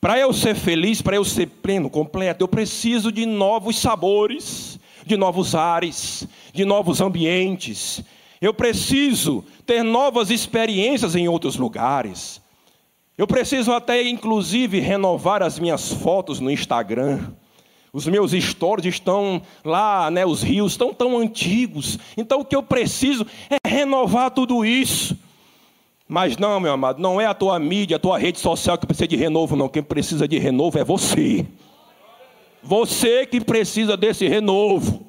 Para 0.00 0.18
eu 0.18 0.32
ser 0.32 0.54
feliz, 0.54 1.00
para 1.00 1.16
eu 1.16 1.24
ser 1.24 1.46
pleno, 1.46 1.88
completo, 1.88 2.42
eu 2.42 2.48
preciso 2.48 3.12
de 3.12 3.24
novos 3.24 3.78
sabores, 3.78 4.78
de 5.06 5.16
novos 5.16 5.54
ares, 5.54 6.26
de 6.52 6.64
novos 6.64 7.00
ambientes. 7.00 8.02
Eu 8.40 8.52
preciso 8.52 9.44
ter 9.64 9.82
novas 9.82 10.30
experiências 10.30 11.14
em 11.14 11.28
outros 11.28 11.56
lugares. 11.56 12.42
Eu 13.16 13.26
preciso 13.26 13.72
até, 13.72 14.02
inclusive, 14.02 14.80
renovar 14.80 15.42
as 15.42 15.58
minhas 15.58 15.92
fotos 15.92 16.40
no 16.40 16.50
Instagram. 16.50 17.20
Os 17.92 18.06
meus 18.06 18.32
stories 18.32 18.86
estão 18.86 19.42
lá, 19.62 20.10
né, 20.10 20.24
os 20.24 20.42
rios 20.42 20.72
estão 20.72 20.94
tão 20.94 21.18
antigos. 21.18 21.98
Então 22.16 22.40
o 22.40 22.44
que 22.44 22.56
eu 22.56 22.62
preciso 22.62 23.26
é 23.50 23.68
renovar 23.68 24.30
tudo 24.30 24.64
isso. 24.64 25.14
Mas 26.08 26.38
não, 26.38 26.58
meu 26.58 26.72
amado, 26.72 27.00
não 27.02 27.20
é 27.20 27.26
a 27.26 27.34
tua 27.34 27.58
mídia, 27.58 27.96
a 27.96 28.00
tua 28.00 28.18
rede 28.18 28.38
social 28.38 28.78
que 28.78 28.86
precisa 28.86 29.08
de 29.08 29.16
renovo, 29.16 29.56
não. 29.56 29.68
Quem 29.68 29.82
precisa 29.82 30.26
de 30.26 30.38
renovo 30.38 30.78
é 30.78 30.84
você. 30.84 31.46
Você 32.62 33.26
que 33.26 33.40
precisa 33.40 33.94
desse 33.94 34.26
renovo. 34.26 35.04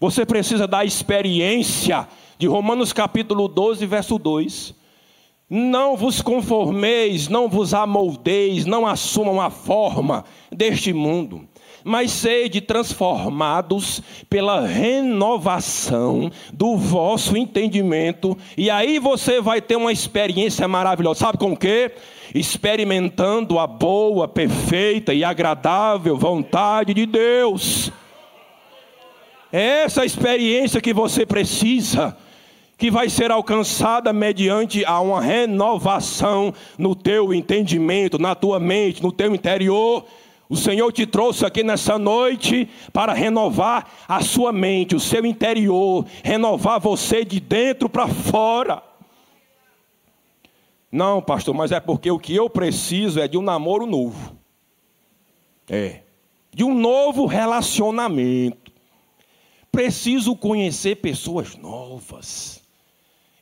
Você 0.00 0.24
precisa 0.24 0.66
da 0.66 0.84
experiência 0.84 2.08
de 2.38 2.46
Romanos 2.46 2.92
capítulo 2.92 3.48
12, 3.48 3.84
verso 3.84 4.18
2. 4.18 4.74
Não 5.50 5.96
vos 5.96 6.22
conformeis, 6.22 7.28
não 7.28 7.48
vos 7.48 7.72
amoldeis, 7.74 8.64
não 8.64 8.86
assumam 8.86 9.40
a 9.40 9.50
forma 9.50 10.24
deste 10.52 10.92
mundo, 10.92 11.48
mas 11.88 12.12
sede 12.12 12.60
transformados 12.60 14.02
pela 14.28 14.66
renovação 14.66 16.30
do 16.52 16.76
vosso 16.76 17.36
entendimento, 17.36 18.36
e 18.56 18.70
aí 18.70 18.98
você 18.98 19.40
vai 19.40 19.60
ter 19.60 19.76
uma 19.76 19.90
experiência 19.90 20.68
maravilhosa. 20.68 21.20
Sabe 21.20 21.38
com 21.38 21.52
o 21.52 21.56
quê? 21.56 21.90
Experimentando 22.34 23.58
a 23.58 23.66
boa, 23.66 24.28
perfeita 24.28 25.14
e 25.14 25.24
agradável 25.24 26.16
vontade 26.16 26.92
de 26.92 27.06
Deus. 27.06 27.90
É 29.50 29.84
essa 29.84 30.04
experiência 30.04 30.80
que 30.80 30.92
você 30.92 31.24
precisa 31.24 32.14
que 32.76 32.90
vai 32.92 33.08
ser 33.08 33.32
alcançada 33.32 34.12
mediante 34.12 34.84
a 34.84 35.00
uma 35.00 35.20
renovação 35.20 36.54
no 36.78 36.94
teu 36.94 37.34
entendimento, 37.34 38.18
na 38.20 38.36
tua 38.36 38.60
mente, 38.60 39.02
no 39.02 39.10
teu 39.10 39.34
interior. 39.34 40.04
O 40.48 40.56
Senhor 40.56 40.90
te 40.92 41.06
trouxe 41.06 41.44
aqui 41.44 41.62
nessa 41.62 41.98
noite 41.98 42.68
para 42.92 43.12
renovar 43.12 43.86
a 44.08 44.22
sua 44.22 44.50
mente, 44.50 44.96
o 44.96 45.00
seu 45.00 45.26
interior, 45.26 46.06
renovar 46.24 46.80
você 46.80 47.24
de 47.24 47.38
dentro 47.38 47.88
para 47.88 48.08
fora. 48.08 48.82
Não, 50.90 51.20
pastor, 51.20 51.54
mas 51.54 51.70
é 51.70 51.78
porque 51.78 52.10
o 52.10 52.18
que 52.18 52.34
eu 52.34 52.48
preciso 52.48 53.20
é 53.20 53.28
de 53.28 53.36
um 53.36 53.42
namoro 53.42 53.84
novo. 53.84 54.38
É, 55.68 56.00
de 56.50 56.64
um 56.64 56.74
novo 56.74 57.26
relacionamento. 57.26 58.72
Preciso 59.70 60.34
conhecer 60.34 60.96
pessoas 60.96 61.56
novas. 61.56 62.62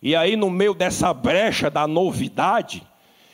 E 0.03 0.15
aí, 0.15 0.37
no 0.37 0.51
meio 0.51 0.75
dessa 0.75 1.15
brecha 1.15 1.71
da 1.71 1.87
novidade, 1.87 2.87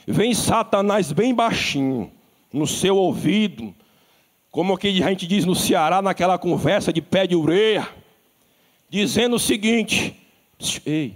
vem 0.06 0.34
Satanás 0.34 1.10
bem 1.10 1.34
baixinho, 1.34 2.12
no 2.52 2.66
seu 2.66 2.96
ouvido, 2.96 3.74
como 4.50 4.76
que 4.76 4.88
a 4.88 5.08
gente 5.08 5.26
diz 5.26 5.44
no 5.44 5.54
Ceará, 5.54 6.02
naquela 6.02 6.38
conversa 6.38 6.92
de 6.92 7.00
pé 7.00 7.26
de 7.26 7.34
ureia, 7.34 7.88
dizendo 8.90 9.36
o 9.36 9.40
seguinte: 9.40 10.14
Ei, 10.84 11.14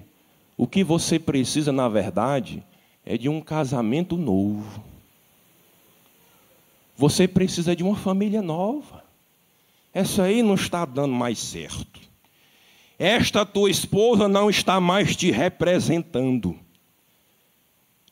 o 0.57 0.67
que 0.67 0.83
você 0.83 1.19
precisa, 1.19 1.71
na 1.71 1.89
verdade, 1.89 2.63
é 3.05 3.19
de 3.19 3.29
um 3.29 3.41
casamento 3.41 4.17
novo. 4.17 4.83
Você 6.97 7.29
precisa 7.29 7.77
de 7.77 7.85
uma 7.85 7.95
família 7.95 8.41
nova. 8.41 9.05
Essa 9.93 10.25
aí 10.25 10.43
não 10.43 10.55
está 10.55 10.85
dando 10.85 11.15
mais 11.15 11.39
certo. 11.39 12.01
Esta 12.99 13.45
tua 13.45 13.71
esposa 13.71 14.27
não 14.27 14.49
está 14.49 14.81
mais 14.81 15.15
te 15.15 15.31
representando. 15.31 16.59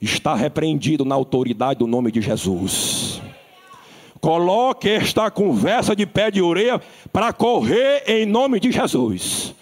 Está 0.01 0.35
repreendido 0.35 1.05
na 1.05 1.15
autoridade 1.15 1.79
do 1.79 1.87
nome 1.87 2.13
de 2.13 2.21
Jesus. 2.21 3.04
Coloque 4.25 4.89
esta 4.89 5.31
conversa 5.31 5.95
de 5.95 6.07
pé 6.07 6.31
de 6.31 6.41
orelha 6.41 6.81
para 7.13 7.31
correr 7.31 8.05
em 8.07 8.25
nome 8.25 8.59
de 8.59 8.73
Jesus. 8.73 9.55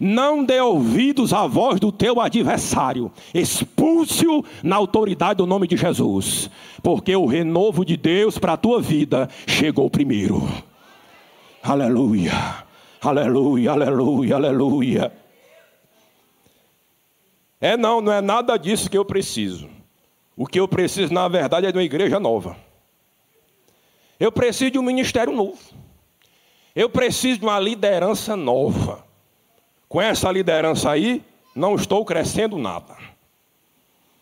Não 0.00 0.42
dê 0.42 0.60
ouvidos 0.60 1.32
à 1.32 1.46
voz 1.46 1.78
do 1.78 1.92
teu 1.92 2.20
adversário. 2.20 3.12
Expulse-o 3.32 4.44
na 4.60 4.74
autoridade 4.74 5.36
do 5.36 5.46
nome 5.46 5.68
de 5.68 5.76
Jesus. 5.76 6.50
Porque 6.82 7.14
o 7.14 7.26
renovo 7.26 7.84
de 7.84 7.96
Deus 7.96 8.38
para 8.38 8.54
a 8.54 8.56
tua 8.56 8.82
vida 8.82 9.28
chegou 9.46 9.88
primeiro. 9.88 10.42
Aleluia. 11.62 12.64
Aleluia, 13.00 13.70
aleluia, 13.70 14.34
aleluia. 14.34 15.12
É 17.60 17.76
não, 17.76 18.00
não 18.00 18.12
é 18.12 18.20
nada 18.20 18.56
disso 18.56 18.90
que 18.90 18.98
eu 18.98 19.04
preciso. 19.04 19.68
O 20.36 20.44
que 20.44 20.58
eu 20.58 20.66
preciso, 20.66 21.14
na 21.14 21.28
verdade, 21.28 21.68
é 21.68 21.70
de 21.70 21.78
uma 21.78 21.84
igreja 21.84 22.18
nova. 22.18 22.66
Eu 24.18 24.32
preciso 24.32 24.72
de 24.72 24.78
um 24.78 24.82
ministério 24.82 25.32
novo. 25.32 25.58
Eu 26.74 26.90
preciso 26.90 27.40
de 27.40 27.44
uma 27.44 27.58
liderança 27.58 28.36
nova. 28.36 29.04
Com 29.88 30.00
essa 30.00 30.30
liderança 30.30 30.90
aí, 30.90 31.22
não 31.54 31.74
estou 31.74 32.04
crescendo 32.04 32.58
nada. 32.58 32.96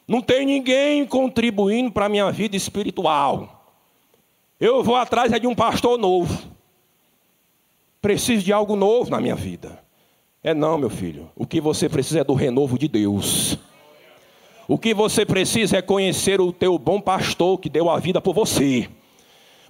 Não 0.07 0.21
tem 0.21 0.47
ninguém 0.47 1.05
contribuindo 1.05 1.91
para 1.91 2.07
a 2.07 2.09
minha 2.09 2.31
vida 2.31 2.57
espiritual. 2.57 3.75
Eu 4.61 4.83
vou 4.83 4.97
atrás 4.97 5.33
é 5.33 5.39
de 5.39 5.47
um 5.47 5.55
pastor 5.55 5.99
novo. 5.99 6.51
Preciso 8.01 8.45
de 8.45 8.53
algo 8.53 8.77
novo 8.77 9.11
na 9.11 9.21
minha 9.21 9.35
vida. 9.35 9.83
É 10.43 10.55
não, 10.55 10.79
meu 10.79 10.89
filho. 10.91 11.29
O 11.35 11.45
que 11.45 11.61
você 11.61 11.89
precisa 11.89 12.21
é 12.21 12.25
do 12.25 12.35
renovo 12.35 12.79
de 12.79 12.87
Deus. 12.87 13.59
O 14.69 14.79
que 14.79 14.95
você 14.95 15.27
precisa 15.27 15.79
é 15.79 15.83
conhecer 15.83 16.41
o 16.41 16.53
teu 16.53 16.79
bom 16.79 17.01
pastor 17.01 17.59
que 17.59 17.69
deu 17.69 17.91
a 17.91 17.99
vida 17.99 18.21
por 18.21 18.33
você. 18.33 18.89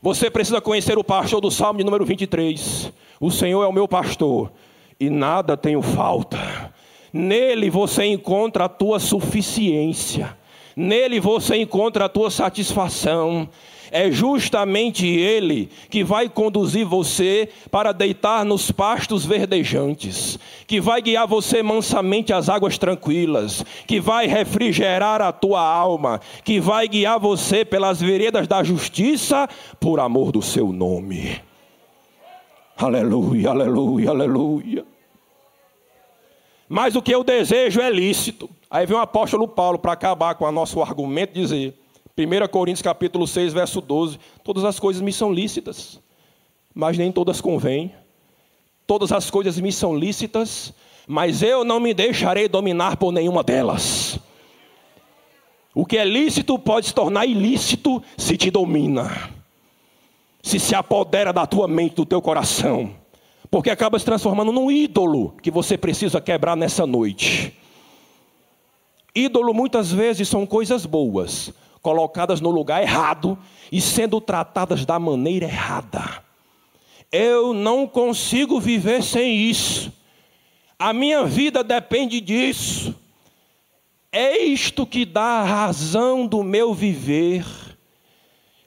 Você 0.03 0.31
precisa 0.31 0.61
conhecer 0.61 0.99
o 0.99 1.05
pastor 1.05 1.41
do 1.41 1.51
Salmo 1.51 1.79
de 1.79 1.85
número 1.85 2.05
23. 2.05 2.93
O 3.21 3.31
Senhor 3.31 3.63
é 3.63 3.67
o 3.67 3.73
meu 3.73 3.89
pastor 3.89 4.53
e 5.01 5.09
nada 5.09 5.57
tenho 5.57 5.83
falta. 5.83 6.73
Nele 7.13 7.71
você 7.71 8.05
encontra 8.05 8.65
a 8.65 8.69
tua 8.69 8.99
suficiência. 8.99 10.37
Nele 10.77 11.19
você 11.19 11.57
encontra 11.57 12.05
a 12.05 12.09
tua 12.09 12.31
satisfação 12.31 13.49
é 13.91 14.11
justamente 14.11 15.07
Ele 15.07 15.71
que 15.89 16.05
vai 16.05 16.29
conduzir 16.29 16.85
você 16.85 17.49
para 17.71 17.93
deitar 17.93 18.45
nos 18.45 18.71
pastos 18.71 19.25
verdejantes, 19.25 20.39
que 20.67 20.81
vai 20.81 21.01
guiar 21.01 21.27
você 21.27 21.63
mansamente 21.63 22.33
às 22.33 22.49
águas 22.49 22.79
tranquilas, 22.79 23.65
que 23.87 24.01
vai 24.01 24.27
refrigerar 24.27 25.23
a 25.23 25.33
tua 25.33 25.61
alma, 25.61 26.21
que 26.45 26.61
vai 26.61 26.89
guiar 26.89 27.19
você 27.19 27.65
pelas 27.65 28.01
veredas 28.01 28.47
da 28.47 28.63
justiça 28.63 29.49
por 29.81 30.01
amor 30.01 30.33
do 30.33 30.43
seu 30.43 30.73
nome. 30.73 31.41
Aleluia, 32.77 33.51
aleluia, 33.51 34.11
aleluia. 34.11 34.85
Mas 36.69 36.97
o 36.97 37.01
que 37.01 37.15
eu 37.15 37.23
desejo 37.23 37.81
é 37.81 37.91
lícito. 37.91 38.51
Aí 38.71 38.85
vem 38.85 38.97
o 38.97 39.01
apóstolo 39.01 39.47
Paulo 39.47 39.79
para 39.79 39.93
acabar 39.93 40.35
com 40.35 40.45
o 40.45 40.53
nosso 40.53 40.83
argumento 40.83 41.33
dizer: 41.33 41.75
1 42.19 42.49
Coríntios 42.49 42.83
capítulo 42.83 43.27
6, 43.27 43.53
verso 43.53 43.81
12, 43.81 44.19
todas 44.43 44.65
as 44.65 44.81
coisas 44.81 45.01
me 45.01 45.13
são 45.13 45.33
lícitas, 45.33 46.01
mas 46.75 46.99
nem 46.99 47.13
todas 47.13 47.41
convêm. 47.41 47.93
Todas 48.87 49.11
as 49.11 49.31
coisas 49.31 49.59
me 49.59 49.73
são 49.73 49.97
lícitas, 49.97 50.73
mas 51.07 51.43
eu 51.43 51.65
não 51.65 51.81
me 51.81 51.93
deixarei 51.93 52.49
dominar 52.49 52.97
por 52.97 53.13
nenhuma 53.13 53.43
delas. 53.43 54.19
O 55.75 55.85
que 55.85 55.99
é 55.99 56.05
lícito 56.05 56.59
pode 56.59 56.87
se 56.87 56.95
tornar 56.95 57.27
ilícito 57.27 58.03
se 58.17 58.37
te 58.37 58.51
domina, 58.51 59.31
se 60.43 60.59
se 60.59 60.75
apodera 60.75 61.33
da 61.33 61.47
tua 61.47 61.69
mente, 61.69 61.97
do 61.97 62.07
teu 62.07 62.23
coração, 62.23 62.95
porque 63.51 63.71
acaba 63.71 63.99
se 63.99 64.05
transformando 64.05 64.53
num 64.53 64.71
ídolo 64.71 65.35
que 65.43 65.51
você 65.51 65.77
precisa 65.77 66.21
quebrar 66.21 66.57
nessa 66.57 66.87
noite. 66.87 67.53
Ídolo 69.17 69.55
muitas 69.55 69.91
vezes 69.91 70.29
são 70.29 70.45
coisas 70.45 70.85
boas, 70.85 71.51
colocadas 71.81 72.39
no 72.39 72.51
lugar 72.51 72.83
errado 72.83 73.39
e 73.73 73.81
sendo 73.81 74.21
tratadas 74.21 74.85
da 74.85 74.99
maneira 74.99 75.47
errada. 75.47 76.23
Eu 77.11 77.55
não 77.55 77.87
consigo 77.87 78.61
viver 78.61 79.03
sem 79.03 79.35
isso. 79.37 79.91
A 80.79 80.93
minha 80.93 81.25
vida 81.25 81.65
depende 81.65 82.21
disso. 82.21 82.95
É 84.13 84.37
isto 84.39 84.85
que 84.85 85.07
dá 85.07 85.41
a 85.41 85.45
razão 85.45 86.27
do 86.27 86.43
meu 86.43 86.75
viver. 86.75 87.47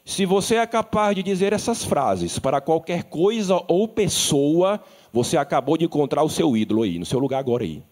Se 0.03 0.25
você 0.25 0.55
é 0.55 0.65
capaz 0.65 1.15
de 1.15 1.21
dizer 1.21 1.53
essas 1.53 1.83
frases 1.83 2.39
para 2.39 2.59
qualquer 2.59 3.03
coisa 3.03 3.63
ou 3.67 3.87
pessoa, 3.87 4.83
você 5.13 5.37
acabou 5.37 5.77
de 5.77 5.85
encontrar 5.85 6.23
o 6.23 6.29
seu 6.29 6.57
ídolo 6.57 6.81
aí, 6.81 6.97
no 6.97 7.05
seu 7.05 7.19
lugar 7.19 7.37
agora 7.37 7.63
aí. 7.63 7.83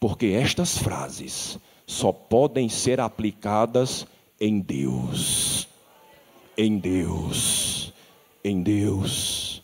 Porque 0.00 0.26
estas 0.26 0.78
frases 0.78 1.58
só 1.86 2.12
podem 2.12 2.68
ser 2.68 3.00
aplicadas 3.00 4.06
em 4.40 4.60
Deus. 4.60 5.68
Em 6.56 6.78
Deus. 6.78 7.92
Em 8.44 8.62
Deus. 8.62 9.62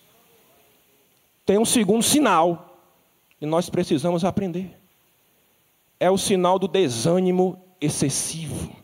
Tem 1.47 1.59
um 1.59 1.65
segundo 1.65 2.03
sinal 2.03 2.79
que 3.39 3.47
nós 3.47 3.69
precisamos 3.69 4.25
aprender. 4.25 4.79
É 6.01 6.11
o 6.11 6.19
sinal 6.19 6.59
do 6.59 6.67
desânimo 6.67 7.63
excessivo. 7.81 8.75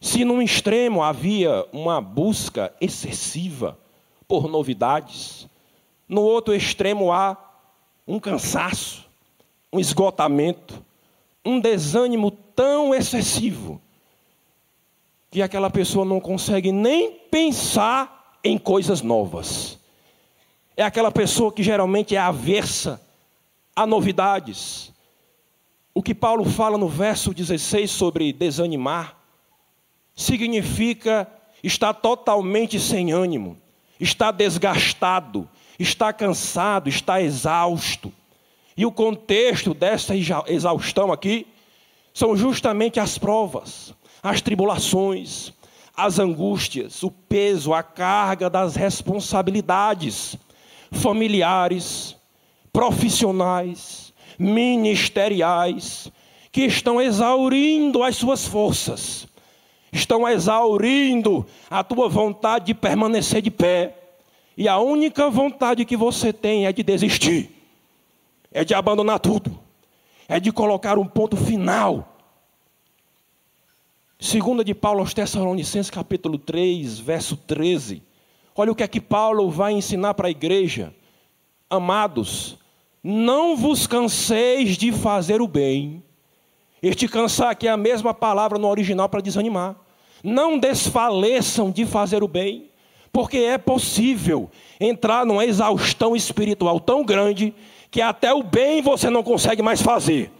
Se 0.00 0.24
num 0.24 0.42
extremo 0.42 1.02
havia 1.02 1.66
uma 1.72 2.00
busca 2.00 2.72
excessiva 2.80 3.78
por 4.28 4.48
novidades, 4.48 5.48
no 6.08 6.20
outro 6.20 6.54
extremo 6.54 7.10
há 7.10 7.36
um 8.06 8.20
cansaço, 8.20 9.05
um 9.76 9.80
esgotamento, 9.80 10.82
um 11.44 11.60
desânimo 11.60 12.30
tão 12.30 12.94
excessivo 12.94 13.80
que 15.30 15.42
aquela 15.42 15.68
pessoa 15.68 16.04
não 16.04 16.18
consegue 16.18 16.72
nem 16.72 17.12
pensar 17.12 18.38
em 18.42 18.56
coisas 18.56 19.02
novas. 19.02 19.78
É 20.74 20.82
aquela 20.82 21.12
pessoa 21.12 21.52
que 21.52 21.62
geralmente 21.62 22.16
é 22.16 22.18
aversa 22.18 23.00
a 23.74 23.86
novidades. 23.86 24.92
O 25.92 26.02
que 26.02 26.14
Paulo 26.14 26.44
fala 26.46 26.78
no 26.78 26.88
verso 26.88 27.34
16 27.34 27.90
sobre 27.90 28.32
desanimar 28.32 29.14
significa 30.14 31.28
estar 31.62 31.92
totalmente 31.92 32.80
sem 32.80 33.12
ânimo, 33.12 33.58
estar 34.00 34.30
desgastado, 34.30 35.46
estar 35.78 36.14
cansado, 36.14 36.88
estar 36.88 37.20
exausto. 37.20 38.10
E 38.76 38.84
o 38.84 38.92
contexto 38.92 39.72
dessa 39.72 40.14
exaustão 40.14 41.10
aqui 41.10 41.46
são 42.12 42.36
justamente 42.36 43.00
as 43.00 43.16
provas, 43.16 43.94
as 44.22 44.40
tribulações, 44.40 45.52
as 45.96 46.18
angústias, 46.18 47.02
o 47.02 47.10
peso, 47.10 47.72
a 47.72 47.82
carga 47.82 48.50
das 48.50 48.76
responsabilidades 48.76 50.36
familiares, 50.92 52.16
profissionais, 52.72 54.12
ministeriais, 54.38 56.10
que 56.52 56.62
estão 56.62 57.00
exaurindo 57.00 58.02
as 58.02 58.16
suas 58.16 58.46
forças, 58.46 59.26
estão 59.92 60.28
exaurindo 60.28 61.46
a 61.70 61.82
tua 61.82 62.08
vontade 62.08 62.66
de 62.66 62.74
permanecer 62.74 63.40
de 63.40 63.50
pé. 63.50 63.94
E 64.56 64.68
a 64.68 64.78
única 64.78 65.30
vontade 65.30 65.84
que 65.84 65.96
você 65.96 66.32
tem 66.32 66.66
é 66.66 66.72
de 66.72 66.82
desistir, 66.82 67.55
é 68.52 68.64
de 68.64 68.74
abandonar 68.74 69.20
tudo, 69.20 69.58
é 70.28 70.40
de 70.40 70.52
colocar 70.52 70.98
um 70.98 71.06
ponto 71.06 71.36
final. 71.36 72.16
Segunda 74.18 74.64
de 74.64 74.74
Paulo 74.74 75.00
aos 75.00 75.12
Tessalonicenses, 75.12 75.90
capítulo 75.90 76.38
3, 76.38 76.98
verso 76.98 77.36
13. 77.36 78.02
Olha 78.54 78.72
o 78.72 78.74
que 78.74 78.82
é 78.82 78.88
que 78.88 79.00
Paulo 79.00 79.50
vai 79.50 79.74
ensinar 79.74 80.14
para 80.14 80.28
a 80.28 80.30
igreja. 80.30 80.94
Amados, 81.68 82.56
não 83.02 83.56
vos 83.56 83.86
canseis 83.86 84.76
de 84.78 84.90
fazer 84.90 85.42
o 85.42 85.46
bem. 85.46 86.02
Este 86.82 87.06
cansar 87.06 87.50
aqui 87.50 87.68
é 87.68 87.70
a 87.70 87.76
mesma 87.76 88.14
palavra 88.14 88.58
no 88.58 88.68
original 88.68 89.08
para 89.08 89.20
desanimar. 89.20 89.76
Não 90.24 90.58
desfaleçam 90.58 91.70
de 91.70 91.84
fazer 91.84 92.22
o 92.22 92.28
bem, 92.28 92.70
porque 93.12 93.38
é 93.38 93.58
possível 93.58 94.50
entrar 94.80 95.26
numa 95.26 95.44
exaustão 95.44 96.16
espiritual 96.16 96.80
tão 96.80 97.04
grande 97.04 97.54
que 97.96 98.02
até 98.02 98.30
o 98.30 98.42
bem 98.42 98.82
você 98.82 99.08
não 99.08 99.22
consegue 99.22 99.62
mais 99.62 99.80
fazer. 99.80 100.30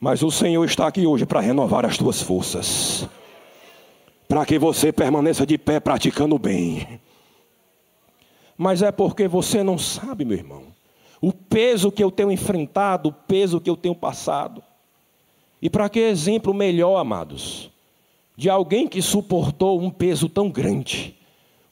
Mas 0.00 0.24
o 0.24 0.30
Senhor 0.32 0.64
está 0.64 0.88
aqui 0.88 1.06
hoje 1.06 1.24
para 1.24 1.38
renovar 1.38 1.86
as 1.86 1.96
tuas 1.96 2.20
forças, 2.20 3.08
para 4.26 4.44
que 4.44 4.58
você 4.58 4.90
permaneça 4.90 5.46
de 5.46 5.56
pé 5.56 5.78
praticando 5.78 6.34
o 6.34 6.38
bem. 6.40 7.00
Mas 8.58 8.82
é 8.82 8.90
porque 8.90 9.28
você 9.28 9.62
não 9.62 9.78
sabe, 9.78 10.24
meu 10.24 10.36
irmão, 10.36 10.64
o 11.20 11.32
peso 11.32 11.92
que 11.92 12.02
eu 12.02 12.10
tenho 12.10 12.32
enfrentado, 12.32 13.10
o 13.10 13.12
peso 13.12 13.60
que 13.60 13.70
eu 13.70 13.76
tenho 13.76 13.94
passado. 13.94 14.60
E 15.62 15.70
para 15.70 15.88
que 15.88 16.00
exemplo 16.00 16.52
melhor, 16.52 16.96
amados? 16.96 17.70
de 18.36 18.50
alguém 18.50 18.88
que 18.88 19.00
suportou 19.00 19.80
um 19.80 19.90
peso 19.90 20.28
tão 20.28 20.50
grande, 20.50 21.14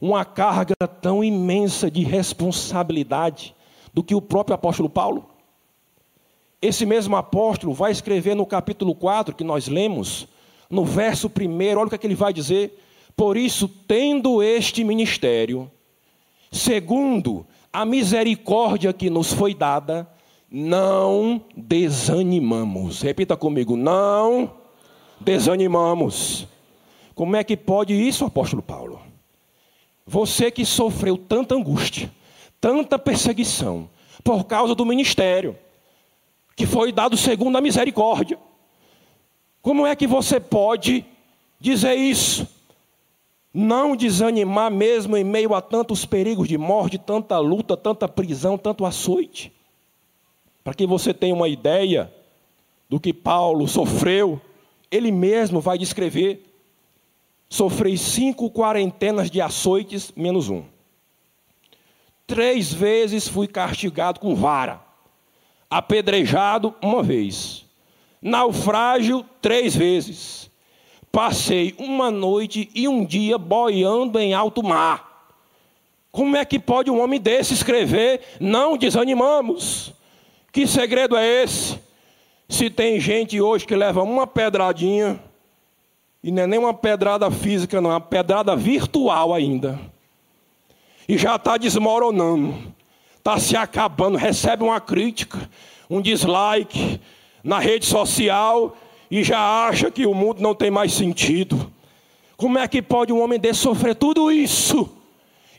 uma 0.01 0.25
carga 0.25 0.75
tão 1.03 1.25
imensa 1.25 1.91
de 1.91 2.05
responsabilidade, 2.05 3.53
do 3.95 4.03
que 4.03 4.15
o 4.15 4.21
próprio 4.21 4.57
apóstolo 4.57 4.91
Paulo. 4.91 5.31
Esse 6.61 6.85
mesmo 6.85 7.15
apóstolo 7.15 7.73
vai 7.73 7.93
escrever 7.93 8.35
no 8.35 8.45
capítulo 8.45 8.95
4 8.95 9.37
que 9.37 9.45
nós 9.45 9.69
lemos, 9.69 10.27
no 10.69 10.85
verso 10.85 11.29
1, 11.29 11.79
olha 11.79 11.87
o 11.87 11.89
que, 11.89 11.95
é 11.95 11.99
que 11.99 12.07
ele 12.07 12.15
vai 12.15 12.33
dizer. 12.33 12.83
Por 13.17 13.37
isso, 13.37 13.69
tendo 13.87 14.43
este 14.43 14.83
ministério, 14.83 15.71
segundo 16.51 17.47
a 17.73 17.85
misericórdia 17.85 18.93
que 18.93 19.09
nos 19.09 19.33
foi 19.33 19.55
dada, 19.55 20.09
não 20.51 21.43
desanimamos. 21.57 23.03
Repita 23.03 23.37
comigo: 23.37 23.77
não 23.77 24.51
desanimamos. 25.21 26.49
Como 27.15 27.37
é 27.37 27.45
que 27.45 27.57
pode 27.57 27.93
isso, 27.93 28.25
apóstolo 28.25 28.63
Paulo? 28.63 29.01
Você 30.07 30.51
que 30.51 30.65
sofreu 30.65 31.17
tanta 31.17 31.55
angústia, 31.55 32.13
tanta 32.65 32.99
perseguição, 32.99 33.91
por 34.25 34.45
causa 34.45 34.75
do 34.75 34.87
ministério, 34.87 35.55
que 36.57 36.65
foi 36.65 36.91
dado 36.93 37.15
segundo 37.15 37.59
a 37.59 37.61
misericórdia. 37.61 38.39
Como 39.61 39.87
é 39.87 39.95
que 39.95 40.07
você 40.07 40.41
pode 40.41 41.05
dizer 41.61 41.95
isso? 41.95 42.49
Não 43.53 43.95
desanimar 43.95 44.71
mesmo 44.71 45.15
em 45.15 45.23
meio 45.23 45.55
a 45.55 45.61
tantos 45.61 46.07
perigos 46.07 46.49
de 46.49 46.57
morte, 46.57 46.97
tanta 46.97 47.39
luta, 47.39 47.77
tanta 47.77 48.09
prisão, 48.09 48.57
tanto 48.57 48.87
açoite. 48.87 49.53
Para 50.65 50.73
que 50.73 50.87
você 50.87 51.13
tenha 51.13 51.35
uma 51.35 51.51
ideia 51.51 52.11
do 52.89 52.99
que 52.99 53.13
Paulo 53.13 53.69
sofreu, 53.69 54.41
ele 54.91 55.13
mesmo 55.13 55.61
vai 55.61 55.77
descrever 55.77 56.43
sofri 57.47 57.99
cinco 57.99 58.51
quarentenas 58.51 59.31
de 59.31 59.43
açoites, 59.43 60.11
menos 60.17 60.49
um. 60.49 60.65
Três 62.27 62.73
vezes 62.73 63.29
fui 63.29 63.47
castigado 63.47 64.19
com 64.19 64.35
vara, 64.35 64.81
apedrejado 65.69 66.75
uma 66.83 67.03
vez, 67.03 67.67
naufrágio 68.21 69.25
três 69.43 69.77
vezes. 69.77 70.51
Passei 71.13 71.75
uma 71.79 72.11
noite 72.11 72.71
e 72.75 72.89
um 72.89 73.05
dia 73.05 73.39
boiando 73.39 74.19
em 74.19 74.35
alto 74.35 74.63
mar. 74.63 75.15
Como 76.11 76.37
é 76.37 76.45
que 76.45 76.59
pode 76.59 76.91
um 76.91 77.01
homem 77.01 77.21
desse 77.21 77.55
escrever? 77.55 78.21
Não 78.41 78.77
desanimamos. 78.77 79.93
Que 80.51 80.67
segredo 80.67 81.17
é 81.17 81.43
esse? 81.43 81.79
Se 82.49 82.71
tem 82.71 83.01
gente 83.01 83.41
hoje 83.41 83.67
que 83.67 83.77
leva 83.77 84.03
uma 84.03 84.27
pedradinha, 84.27 85.21
e 86.23 86.31
não 86.31 86.45
é 86.45 86.47
nem 86.47 86.59
uma 86.59 86.73
pedrada 86.73 87.31
física, 87.31 87.81
não, 87.81 87.91
é 87.91 87.95
uma 87.95 88.01
pedrada 88.01 88.57
virtual 88.57 89.35
ainda. 89.35 89.79
E 91.09 91.19
já 91.19 91.37
está 91.37 91.57
desmoronando, 91.57 92.55
está 93.17 93.39
se 93.39 93.57
acabando, 93.57 94.17
recebe 94.17 94.65
uma 94.65 94.81
crítica, 94.81 95.51
um 95.89 96.01
dislike 96.01 97.01
na 97.43 97.59
rede 97.59 97.87
social 97.87 98.77
e 99.11 99.23
já 99.23 99.67
acha 99.67 99.91
que 99.91 100.07
o 100.07 100.15
mundo 100.15 100.41
não 100.41 100.55
tem 100.55 100.71
mais 100.71 100.93
sentido. 100.93 101.71
Como 102.37 102.59
é 102.59 102.67
que 102.67 102.81
pode 102.81 103.13
um 103.13 103.23
homem 103.23 103.39
desse 103.39 103.61
sofrer 103.61 103.95
tudo 103.95 104.33
isso 104.33 104.89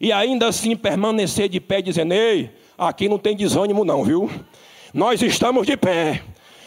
e 0.01 0.11
ainda 0.11 0.47
assim 0.47 0.75
permanecer 0.75 1.47
de 1.47 1.59
pé 1.59 1.81
dizendo: 1.81 2.13
Ei, 2.13 2.51
aqui 2.77 3.07
não 3.07 3.17
tem 3.17 3.35
desânimo, 3.35 3.85
não, 3.85 4.03
viu? 4.03 4.29
Nós 4.93 5.21
estamos 5.21 5.65
de 5.67 5.77
pé 5.77 6.23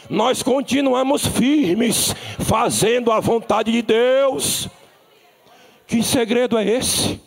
nós 0.09 0.41
continuamos 0.41 1.25
firmes, 1.25 2.15
fazendo 2.39 3.11
a 3.11 3.19
vontade 3.19 3.71
de 3.71 3.83
Deus. 3.83 4.67
Que 5.85 6.01
segredo 6.01 6.57
é 6.57 6.67
esse? 6.67 7.21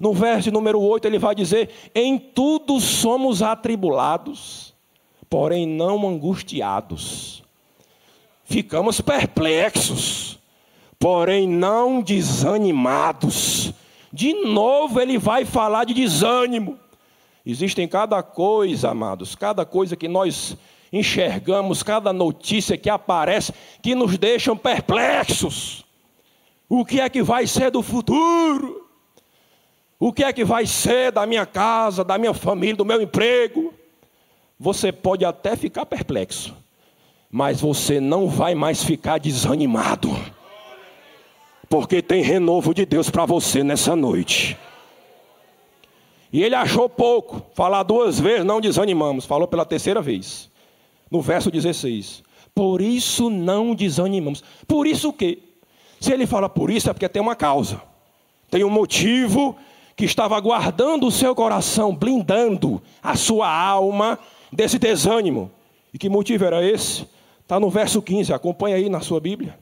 No 0.00 0.14
verso 0.14 0.50
número 0.50 0.80
8 0.80 1.06
ele 1.06 1.18
vai 1.18 1.34
dizer: 1.34 1.68
Em 1.94 2.18
tudo 2.18 2.80
somos 2.80 3.42
atribulados, 3.42 4.74
porém 5.28 5.66
não 5.66 6.08
angustiados. 6.08 7.42
Ficamos 8.42 8.98
perplexos, 9.02 10.38
porém 10.98 11.46
não 11.46 12.00
desanimados. 12.00 13.74
De 14.10 14.32
novo 14.32 14.98
ele 14.98 15.18
vai 15.18 15.44
falar 15.44 15.84
de 15.84 15.92
desânimo. 15.92 16.78
Existem 17.44 17.86
cada 17.86 18.22
coisa, 18.22 18.90
amados, 18.90 19.34
cada 19.34 19.66
coisa 19.66 19.96
que 19.96 20.08
nós 20.08 20.56
enxergamos, 20.90 21.82
cada 21.82 22.10
notícia 22.12 22.76
que 22.78 22.88
aparece, 22.88 23.52
que 23.82 23.94
nos 23.94 24.16
deixam 24.16 24.56
perplexos. 24.56 25.84
O 26.68 26.84
que 26.86 27.00
é 27.00 27.08
que 27.08 27.22
vai 27.22 27.46
ser 27.46 27.70
do 27.70 27.82
futuro? 27.82 28.79
O 30.02 30.14
que 30.14 30.24
é 30.24 30.32
que 30.32 30.46
vai 30.46 30.64
ser 30.64 31.12
da 31.12 31.26
minha 31.26 31.44
casa, 31.44 32.02
da 32.02 32.16
minha 32.16 32.32
família, 32.32 32.74
do 32.74 32.86
meu 32.86 33.02
emprego? 33.02 33.74
Você 34.58 34.90
pode 34.90 35.26
até 35.26 35.54
ficar 35.54 35.84
perplexo, 35.84 36.56
mas 37.30 37.60
você 37.60 38.00
não 38.00 38.26
vai 38.26 38.54
mais 38.54 38.82
ficar 38.82 39.18
desanimado, 39.18 40.08
porque 41.68 42.00
tem 42.00 42.22
renovo 42.22 42.72
de 42.72 42.86
Deus 42.86 43.10
para 43.10 43.26
você 43.26 43.62
nessa 43.62 43.94
noite. 43.94 44.56
E 46.32 46.42
ele 46.42 46.54
achou 46.54 46.88
pouco, 46.88 47.44
falar 47.54 47.82
duas 47.82 48.18
vezes, 48.18 48.44
não 48.44 48.58
desanimamos, 48.58 49.26
falou 49.26 49.46
pela 49.46 49.66
terceira 49.66 50.00
vez, 50.00 50.50
no 51.10 51.20
verso 51.20 51.50
16. 51.50 52.22
Por 52.54 52.80
isso 52.80 53.28
não 53.28 53.74
desanimamos. 53.74 54.42
Por 54.66 54.86
isso 54.86 55.10
o 55.10 55.12
quê? 55.12 55.40
Se 56.00 56.10
ele 56.10 56.26
fala 56.26 56.48
por 56.48 56.70
isso, 56.70 56.88
é 56.88 56.92
porque 56.94 57.08
tem 57.08 57.20
uma 57.20 57.36
causa, 57.36 57.82
tem 58.50 58.64
um 58.64 58.70
motivo 58.70 59.56
que 60.00 60.06
estava 60.06 60.40
guardando 60.40 61.06
o 61.06 61.10
seu 61.10 61.34
coração, 61.34 61.94
blindando 61.94 62.80
a 63.02 63.16
sua 63.16 63.54
alma 63.54 64.18
desse 64.50 64.78
desânimo. 64.78 65.50
E 65.92 65.98
que 65.98 66.08
motivo 66.08 66.42
era 66.42 66.64
esse? 66.64 67.06
Está 67.42 67.60
no 67.60 67.68
verso 67.68 68.00
15, 68.00 68.32
acompanha 68.32 68.76
aí 68.76 68.88
na 68.88 69.02
sua 69.02 69.20
Bíblia. 69.20 69.58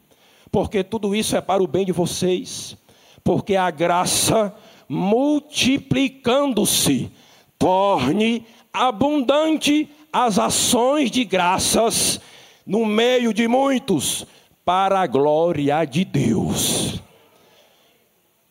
Porque 0.53 0.85
tudo 0.85 1.13
isso 1.13 1.37
é 1.37 1.41
para 1.41 1.61
o 1.61 1.67
bem 1.67 1.85
de 1.85 1.91
vocês, 1.91 2.77
porque 3.25 3.57
a 3.57 3.69
graça, 3.69 4.55
multiplicando-se, 4.89 7.11
torne 7.59 8.47
abundante 8.73 9.91
as 10.13 10.39
ações 10.39 11.11
de 11.11 11.25
graças 11.25 12.21
no 12.65 12.87
meio 12.87 13.35
de 13.35 13.49
muitos 13.49 14.25
para 14.65 15.01
a 15.01 15.07
glória 15.09 15.85
de 15.85 16.05
Deus. 16.05 17.03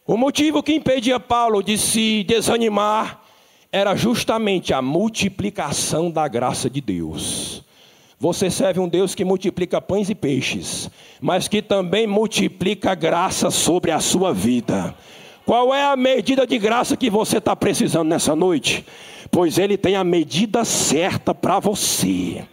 O 0.08 0.16
motivo 0.16 0.64
que 0.64 0.74
impedia 0.74 1.20
Paulo 1.20 1.62
de 1.62 1.78
se 1.78 2.24
desanimar 2.24 3.22
era 3.70 3.94
justamente 3.94 4.74
a 4.74 4.82
multiplicação 4.82 6.10
da 6.10 6.26
graça 6.30 6.70
de 6.70 6.80
Deus. 6.80 7.62
Você 8.18 8.50
serve 8.50 8.80
um 8.80 8.88
Deus 8.88 9.14
que 9.14 9.26
multiplica 9.26 9.82
pães 9.82 10.10
e 10.10 10.16
peixes, 10.16 10.90
mas 11.20 11.50
que 11.50 11.62
também 11.62 12.08
multiplica 12.08 12.96
graça 12.96 13.52
sobre 13.52 13.92
a 13.92 14.00
sua 14.00 14.34
vida. 14.34 14.96
Qual 15.46 15.76
é 15.76 15.84
a 15.84 15.98
medida 15.98 16.48
de 16.48 16.58
graça 16.58 16.96
que 16.96 17.10
você 17.10 17.40
está 17.40 17.54
precisando 17.54 18.08
nessa 18.08 18.34
noite? 18.34 18.86
Pois 19.30 19.58
Ele 19.58 19.76
tem 19.76 19.98
a 19.98 20.06
medida 20.06 20.64
certa 20.64 21.36
para 21.36 21.60
você 21.60 22.48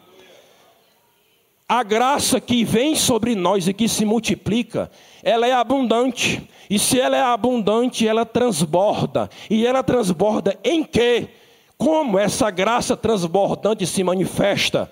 a 1.69 1.83
graça 1.83 2.41
que 2.41 2.65
vem 2.65 2.95
sobre 2.95 3.35
nós 3.35 3.67
e 3.67 3.73
que 3.73 3.89
se 3.89 4.05
multiplica, 4.05 4.91
ela 5.23 5.47
é 5.47 5.53
abundante. 5.53 6.47
E 6.69 6.79
se 6.79 6.99
ela 6.99 7.17
é 7.17 7.23
abundante, 7.23 8.07
ela 8.07 8.25
transborda. 8.25 9.29
E 9.51 9.67
ela 9.67 9.83
transborda 9.83 10.59
em 10.65 10.83
quê? 10.83 11.29
Como 11.77 12.19
essa 12.19 12.51
graça 12.51 12.97
transbordante 12.97 13.87
se 13.87 14.03
manifesta? 14.03 14.91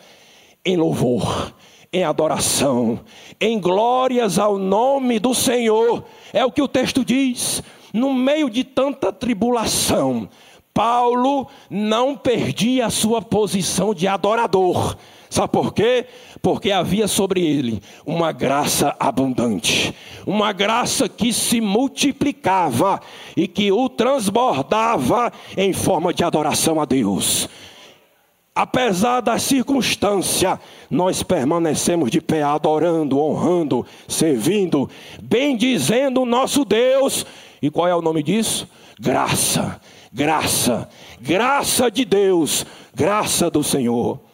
Em 0.65 0.77
louvor, 0.77 1.55
em 1.93 2.05
adoração, 2.05 3.01
em 3.41 3.59
glórias 3.59 4.39
ao 4.39 4.59
nome 4.59 5.19
do 5.19 5.35
Senhor. 5.35 6.05
É 6.33 6.45
o 6.45 6.53
que 6.53 6.63
o 6.63 6.69
texto 6.69 7.05
diz. 7.05 7.63
No 7.93 8.15
meio 8.15 8.49
de 8.49 8.65
tanta 8.65 9.13
tribulação, 9.13 10.29
Paulo 10.73 11.47
não 11.69 12.17
perdia 12.17 12.87
a 12.87 12.91
sua 12.91 13.21
posição 13.21 13.93
de 13.93 14.09
adorador. 14.09 14.97
Sabe 15.29 15.53
por 15.53 15.73
quê? 15.73 16.07
Porque 16.43 16.73
havia 16.73 17.07
sobre 17.07 17.41
ele 17.41 17.81
uma 18.05 18.33
graça 18.33 18.97
abundante, 18.99 19.95
uma 20.27 20.53
graça 20.53 21.09
que 21.09 21.33
se 21.33 21.61
multiplicava 21.61 23.01
e 23.37 23.47
que 23.47 23.71
o 23.71 23.89
transbordava 23.89 25.33
em 25.57 25.73
forma 25.73 26.13
de 26.13 26.25
adoração 26.25 26.81
a 26.81 26.85
Deus. 26.85 27.49
Apesar 28.55 29.21
da 29.21 29.39
circunstância, 29.39 30.61
nós 30.91 31.23
permanecemos 31.23 32.11
de 32.11 32.21
pé, 32.21 32.43
adorando, 32.43 33.19
honrando, 33.19 33.87
servindo, 34.07 34.91
bendizendo 35.23 36.23
o 36.23 36.27
nosso 36.27 36.65
Deus. 36.65 37.25
E 37.63 37.71
qual 37.71 37.87
é 37.87 37.95
o 37.95 38.03
nome 38.03 38.23
disso? 38.23 38.69
Graça, 39.01 39.81
graça, 40.13 40.89
graça 41.21 41.91
de 41.91 42.05
Deus, 42.05 42.67
graça 42.95 43.49
do 43.49 43.63
Senhor. 43.63 44.32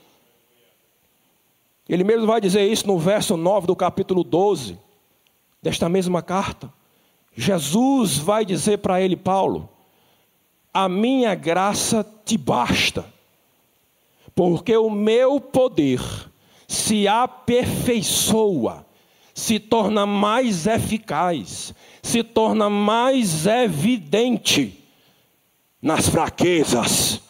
Ele 1.88 2.04
mesmo 2.04 2.26
vai 2.26 2.40
dizer 2.40 2.70
isso 2.70 2.86
no 2.86 2.98
verso 2.98 3.36
9 3.36 3.66
do 3.66 3.74
capítulo 3.74 4.22
12 4.22 4.78
desta 5.62 5.88
mesma 5.88 6.22
carta. 6.22 6.72
Jesus 7.34 8.18
vai 8.18 8.44
dizer 8.44 8.78
para 8.78 9.00
ele, 9.00 9.16
Paulo: 9.16 9.68
A 10.72 10.88
minha 10.88 11.34
graça 11.34 12.06
te 12.24 12.36
basta, 12.36 13.06
porque 14.34 14.76
o 14.76 14.90
meu 14.90 15.40
poder 15.40 16.00
se 16.66 17.08
aperfeiçoa, 17.08 18.84
se 19.32 19.58
torna 19.58 20.04
mais 20.04 20.66
eficaz, 20.66 21.72
se 22.02 22.22
torna 22.22 22.68
mais 22.68 23.46
evidente 23.46 24.84
nas 25.80 26.08
fraquezas. 26.08 27.22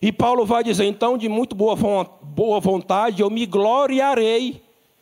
E 0.00 0.12
Paulo 0.12 0.44
vai 0.44 0.62
dizer: 0.62 0.84
então, 0.84 1.16
de 1.18 1.28
muito 1.28 1.56
boa 2.36 2.60
vontade, 2.60 3.22
eu 3.22 3.30
me 3.30 3.46
gloriarei 3.46 4.60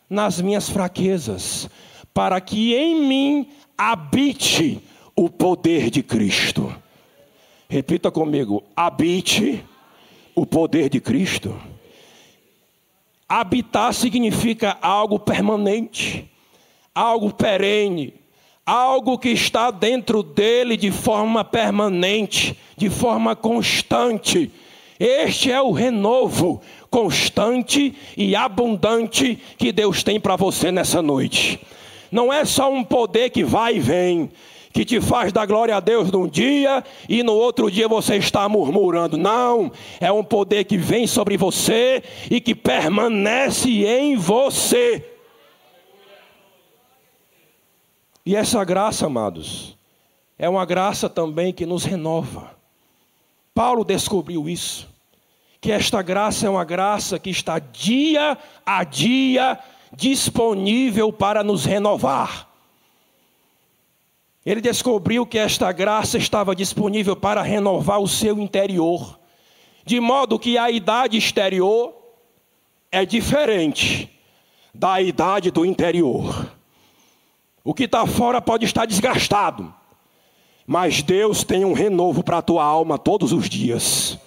nas 0.08 0.40
minhas 0.40 0.70
fraquezas, 0.70 1.68
para 2.14 2.40
que 2.40 2.76
em 2.76 2.94
mim 3.04 3.48
habite 3.76 4.80
o 5.16 5.28
poder 5.28 5.90
de 5.90 6.00
Cristo. 6.00 6.72
Repita 7.68 8.08
comigo: 8.12 8.62
habite 8.76 9.64
o 10.32 10.46
poder 10.46 10.88
de 10.88 11.00
Cristo. 11.00 11.60
Habitar 13.28 13.92
significa 13.92 14.78
algo 14.80 15.18
permanente, 15.18 16.30
algo 16.94 17.34
perene, 17.34 18.14
algo 18.64 19.18
que 19.18 19.30
está 19.30 19.72
dentro 19.72 20.22
dele 20.22 20.76
de 20.76 20.92
forma 20.92 21.42
permanente, 21.42 22.56
de 22.76 22.88
forma 22.88 23.34
constante 23.34 24.52
este 24.98 25.50
é 25.50 25.60
o 25.60 25.72
renovo 25.72 26.60
constante 26.94 27.92
e 28.16 28.36
abundante 28.36 29.36
que 29.58 29.72
Deus 29.72 30.04
tem 30.04 30.20
para 30.20 30.36
você 30.36 30.70
nessa 30.70 31.02
noite. 31.02 31.58
Não 32.08 32.32
é 32.32 32.44
só 32.44 32.72
um 32.72 32.84
poder 32.84 33.30
que 33.30 33.42
vai 33.42 33.78
e 33.78 33.80
vem, 33.80 34.30
que 34.72 34.84
te 34.84 35.00
faz 35.00 35.32
dar 35.32 35.44
glória 35.44 35.74
a 35.74 35.80
Deus 35.80 36.12
num 36.12 36.28
dia 36.28 36.84
e 37.08 37.24
no 37.24 37.32
outro 37.32 37.68
dia 37.68 37.88
você 37.88 38.14
está 38.14 38.48
murmurando. 38.48 39.16
Não, 39.16 39.72
é 40.00 40.12
um 40.12 40.22
poder 40.22 40.62
que 40.66 40.76
vem 40.76 41.04
sobre 41.04 41.36
você 41.36 42.00
e 42.30 42.40
que 42.40 42.54
permanece 42.54 43.84
em 43.84 44.14
você. 44.14 45.04
E 48.24 48.36
essa 48.36 48.62
graça, 48.62 49.06
amados, 49.06 49.76
é 50.38 50.48
uma 50.48 50.64
graça 50.64 51.08
também 51.08 51.52
que 51.52 51.66
nos 51.66 51.82
renova. 51.82 52.54
Paulo 53.52 53.84
descobriu 53.84 54.48
isso. 54.48 54.93
Que 55.64 55.72
esta 55.72 56.02
graça 56.02 56.46
é 56.46 56.50
uma 56.50 56.62
graça 56.62 57.18
que 57.18 57.30
está 57.30 57.58
dia 57.58 58.36
a 58.66 58.84
dia 58.84 59.58
disponível 59.96 61.10
para 61.10 61.42
nos 61.42 61.64
renovar. 61.64 62.46
Ele 64.44 64.60
descobriu 64.60 65.24
que 65.24 65.38
esta 65.38 65.72
graça 65.72 66.18
estava 66.18 66.54
disponível 66.54 67.16
para 67.16 67.40
renovar 67.40 67.98
o 67.98 68.06
seu 68.06 68.38
interior, 68.38 69.18
de 69.86 69.98
modo 70.00 70.38
que 70.38 70.58
a 70.58 70.70
idade 70.70 71.16
exterior 71.16 71.94
é 72.92 73.06
diferente 73.06 74.10
da 74.74 75.00
idade 75.00 75.50
do 75.50 75.64
interior. 75.64 76.46
O 77.64 77.72
que 77.72 77.84
está 77.84 78.06
fora 78.06 78.38
pode 78.42 78.66
estar 78.66 78.84
desgastado, 78.84 79.74
mas 80.66 81.00
Deus 81.00 81.42
tem 81.42 81.64
um 81.64 81.72
renovo 81.72 82.22
para 82.22 82.36
a 82.36 82.42
tua 82.42 82.62
alma 82.62 82.98
todos 82.98 83.32
os 83.32 83.48
dias. 83.48 84.18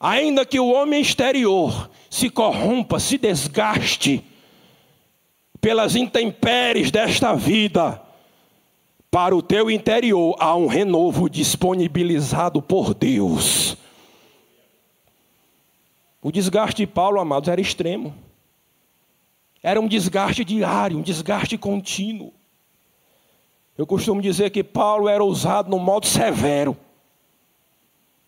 Ainda 0.00 0.46
que 0.46 0.58
o 0.58 0.72
homem 0.72 1.02
exterior 1.02 1.90
se 2.08 2.30
corrompa, 2.30 2.98
se 2.98 3.18
desgaste 3.18 4.24
pelas 5.60 5.94
intempéries 5.94 6.90
desta 6.90 7.34
vida, 7.34 8.00
para 9.10 9.36
o 9.36 9.42
teu 9.42 9.70
interior 9.70 10.34
há 10.38 10.56
um 10.56 10.66
renovo 10.66 11.28
disponibilizado 11.28 12.62
por 12.62 12.94
Deus. 12.94 13.76
O 16.22 16.32
desgaste 16.32 16.86
de 16.86 16.86
Paulo, 16.86 17.20
amados, 17.20 17.48
era 17.48 17.60
extremo. 17.60 18.14
Era 19.62 19.80
um 19.80 19.88
desgaste 19.88 20.44
diário, 20.44 20.96
um 20.96 21.02
desgaste 21.02 21.58
contínuo. 21.58 22.32
Eu 23.76 23.86
costumo 23.86 24.22
dizer 24.22 24.50
que 24.50 24.62
Paulo 24.62 25.08
era 25.08 25.24
usado 25.24 25.68
no 25.68 25.78
modo 25.78 26.06
severo. 26.06 26.76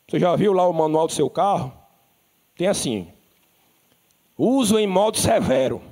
Você 0.09 0.19
já 0.19 0.35
viu 0.37 0.53
lá 0.53 0.69
o 0.69 0.73
manual 0.73 1.07
do 1.07 1.13
seu 1.13 1.31
carro? 1.31 1.73
Tem 2.57 2.67
assim: 2.67 3.09
uso 4.37 4.79
em 4.79 4.87
modo 4.87 5.19
severo. 5.19 5.83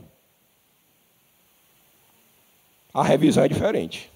a 2.93 3.03
revisão 3.03 3.45
é 3.45 3.49
diferente. 3.49 4.11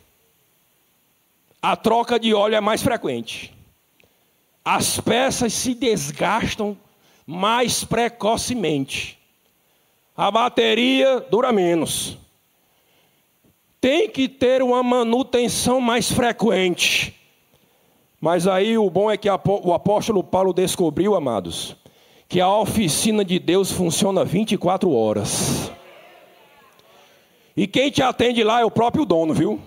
A 1.63 1.77
troca 1.77 2.19
de 2.19 2.35
óleo 2.35 2.57
é 2.57 2.61
mais 2.61 2.83
frequente. 2.83 3.55
As 4.65 5.01
peças 5.01 5.53
se 5.53 5.75
desgastam 5.75 6.77
mais 7.27 7.85
precocemente. 7.85 9.19
A 10.17 10.31
bateria 10.31 11.21
dura 11.21 11.53
menos. 11.53 12.19
Tem 13.81 14.09
que 14.09 14.29
ter 14.29 14.63
uma 14.63 14.83
manutenção 14.83 15.81
mais 15.81 16.11
frequente. 16.11 17.15
Mas 18.25 18.47
aí 18.47 18.79
o 18.79 18.89
bom 18.89 19.11
é 19.11 19.19
que 19.19 19.29
o 19.29 19.75
apóstolo 19.75 20.25
Paulo 20.25 20.55
descobriu, 20.55 21.15
amados, 21.15 21.77
que 22.27 22.41
a 22.41 22.51
oficina 22.51 23.23
de 23.23 23.39
Deus 23.39 23.71
funciona 23.71 24.25
24 24.25 24.91
horas. 24.91 25.71
E 27.55 27.67
quem 27.67 27.91
te 27.91 28.03
atende 28.03 28.43
lá 28.43 28.63
é 28.63 28.65
o 28.65 28.71
próprio 28.71 29.05
dono, 29.05 29.35
viu? 29.35 29.61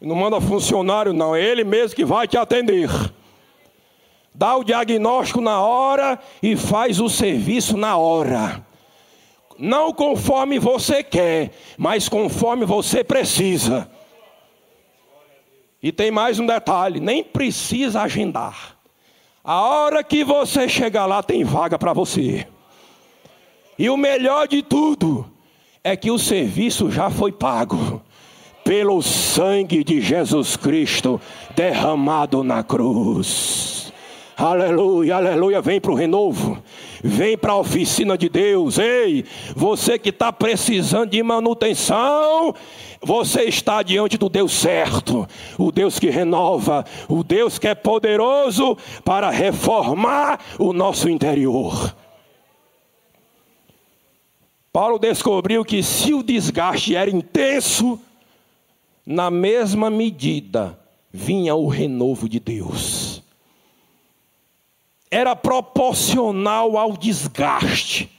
Não 0.00 0.16
manda 0.16 0.40
funcionário, 0.40 1.12
não, 1.12 1.36
é 1.36 1.42
ele 1.42 1.64
mesmo 1.64 1.94
que 1.94 2.02
vai 2.02 2.26
te 2.26 2.38
atender. 2.38 2.88
Dá 4.34 4.56
o 4.56 4.64
diagnóstico 4.64 5.42
na 5.42 5.60
hora 5.60 6.18
e 6.42 6.56
faz 6.56 6.98
o 6.98 7.10
serviço 7.10 7.76
na 7.76 7.98
hora. 7.98 8.64
Não 9.58 9.92
conforme 9.92 10.58
você 10.58 11.02
quer, 11.02 11.50
mas 11.76 12.08
conforme 12.08 12.64
você 12.64 13.04
precisa. 13.04 13.86
E 15.82 15.90
tem 15.90 16.10
mais 16.10 16.38
um 16.38 16.46
detalhe: 16.46 17.00
nem 17.00 17.24
precisa 17.24 18.02
agendar. 18.02 18.76
A 19.42 19.60
hora 19.62 20.04
que 20.04 20.22
você 20.22 20.68
chegar 20.68 21.06
lá, 21.06 21.22
tem 21.22 21.42
vaga 21.42 21.78
para 21.78 21.92
você. 21.92 22.46
E 23.76 23.90
o 23.90 23.96
melhor 23.96 24.46
de 24.46 24.62
tudo 24.62 25.28
é 25.82 25.96
que 25.96 26.10
o 26.10 26.18
serviço 26.18 26.90
já 26.90 27.10
foi 27.10 27.32
pago 27.32 28.00
pelo 28.64 29.02
sangue 29.02 29.82
de 29.82 30.00
Jesus 30.00 30.56
Cristo 30.56 31.20
derramado 31.56 32.44
na 32.44 32.62
cruz. 32.62 33.81
Aleluia, 34.36 35.16
aleluia. 35.16 35.60
Vem 35.60 35.80
para 35.80 35.92
o 35.92 35.94
renovo. 35.94 36.62
Vem 37.02 37.36
para 37.36 37.52
a 37.52 37.58
oficina 37.58 38.16
de 38.16 38.28
Deus. 38.28 38.78
Ei, 38.78 39.24
você 39.54 39.98
que 39.98 40.10
está 40.10 40.32
precisando 40.32 41.10
de 41.10 41.22
manutenção, 41.22 42.54
você 43.00 43.42
está 43.42 43.82
diante 43.82 44.16
do 44.16 44.28
Deus 44.28 44.52
certo, 44.52 45.26
o 45.58 45.72
Deus 45.72 45.98
que 45.98 46.08
renova, 46.08 46.84
o 47.08 47.24
Deus 47.24 47.58
que 47.58 47.66
é 47.66 47.74
poderoso 47.74 48.76
para 49.04 49.30
reformar 49.30 50.38
o 50.58 50.72
nosso 50.72 51.08
interior. 51.08 51.94
Paulo 54.72 54.98
descobriu 54.98 55.64
que 55.64 55.82
se 55.82 56.14
o 56.14 56.22
desgaste 56.22 56.96
era 56.96 57.10
intenso, 57.10 58.00
na 59.04 59.30
mesma 59.30 59.90
medida 59.90 60.78
vinha 61.12 61.54
o 61.54 61.66
renovo 61.66 62.28
de 62.28 62.40
Deus. 62.40 63.01
Era 65.12 65.36
proporcional 65.36 66.76
ao 66.76 66.96
desgaste. 66.96 68.10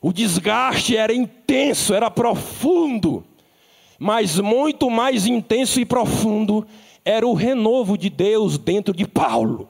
O 0.00 0.12
desgaste 0.12 0.96
era 0.96 1.12
intenso, 1.12 1.92
era 1.92 2.10
profundo 2.10 3.26
mas 4.02 4.40
muito 4.40 4.88
mais 4.88 5.26
intenso 5.26 5.78
e 5.78 5.84
profundo 5.84 6.66
era 7.04 7.26
o 7.26 7.34
renovo 7.34 7.98
de 7.98 8.08
Deus 8.08 8.56
dentro 8.56 8.94
de 8.94 9.06
Paulo. 9.06 9.68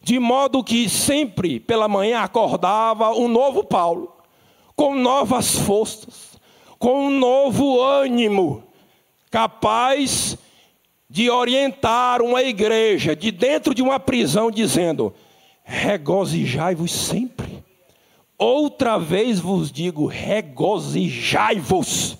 De 0.00 0.16
modo 0.20 0.62
que 0.62 0.88
sempre 0.88 1.58
pela 1.58 1.88
manhã 1.88 2.20
acordava 2.20 3.10
um 3.10 3.26
novo 3.26 3.64
Paulo, 3.64 4.12
com 4.76 4.94
novas 4.94 5.56
forças, 5.56 6.38
com 6.78 7.08
um 7.08 7.10
novo 7.10 7.82
ânimo, 7.82 8.62
capaz 9.28 10.38
de 11.10 11.28
orientar 11.28 12.22
uma 12.22 12.44
igreja 12.44 13.16
de 13.16 13.32
dentro 13.32 13.74
de 13.74 13.82
uma 13.82 13.98
prisão, 13.98 14.52
dizendo: 14.52 15.12
regozijai-vos 15.68 16.90
sempre. 16.90 17.62
Outra 18.38 18.98
vez 18.98 19.38
vos 19.38 19.70
digo: 19.70 20.06
regozijai-vos. 20.06 22.16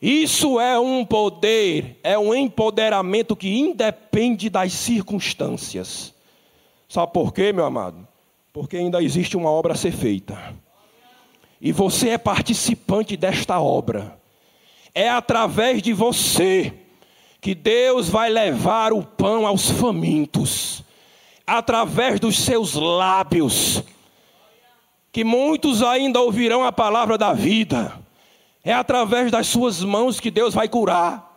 Isso 0.00 0.58
é 0.58 0.80
um 0.80 1.04
poder, 1.04 2.00
é 2.02 2.18
um 2.18 2.34
empoderamento 2.34 3.36
que 3.36 3.56
independe 3.56 4.48
das 4.48 4.72
circunstâncias. 4.72 6.14
Sabe 6.88 7.12
por 7.12 7.32
quê, 7.32 7.52
meu 7.52 7.64
amado? 7.64 8.08
Porque 8.52 8.78
ainda 8.78 9.00
existe 9.02 9.36
uma 9.36 9.50
obra 9.50 9.74
a 9.74 9.76
ser 9.76 9.92
feita. 9.92 10.56
E 11.60 11.70
você 11.70 12.08
é 12.08 12.18
participante 12.18 13.16
desta 13.16 13.60
obra. 13.60 14.18
É 14.92 15.08
através 15.08 15.80
de 15.80 15.92
você 15.92 16.72
que 17.40 17.54
Deus 17.54 18.08
vai 18.08 18.28
levar 18.28 18.92
o 18.92 19.04
pão 19.04 19.46
aos 19.46 19.70
famintos. 19.70 20.82
Através 21.46 22.20
dos 22.20 22.38
seus 22.38 22.74
lábios. 22.74 23.82
Que 25.10 25.24
muitos 25.24 25.82
ainda 25.82 26.20
ouvirão 26.20 26.64
a 26.64 26.72
palavra 26.72 27.18
da 27.18 27.32
vida 27.32 28.02
é 28.64 28.72
através 28.72 29.30
das 29.30 29.48
suas 29.48 29.82
mãos 29.82 30.20
que 30.20 30.30
Deus 30.30 30.54
vai 30.54 30.68
curar. 30.68 31.30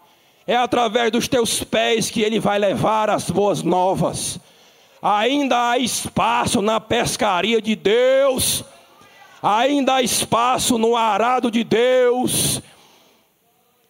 É 0.46 0.56
através 0.56 1.12
dos 1.12 1.28
teus 1.28 1.64
pés 1.64 2.12
que 2.12 2.22
Ele 2.22 2.40
vai 2.40 2.60
levar 2.60 3.10
as 3.10 3.32
boas 3.32 3.64
novas. 3.64 4.40
Ainda 5.02 5.72
há 5.72 5.80
espaço 5.80 6.62
na 6.62 6.80
pescaria 6.80 7.60
de 7.60 7.76
Deus. 7.76 8.64
Ainda 9.42 9.96
há 9.96 10.02
espaço 10.04 10.78
no 10.78 10.96
arado 10.96 11.50
de 11.50 11.64
Deus. 11.64 12.62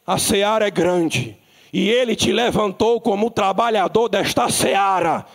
A 0.07 0.17
seara 0.17 0.67
é 0.67 0.71
grande. 0.71 1.37
E 1.73 1.89
Ele 1.89 2.15
te 2.15 2.31
levantou 2.31 3.01
como 3.01 3.29
trabalhador 3.29 4.07
desta 4.07 4.49
seara. 4.49 5.25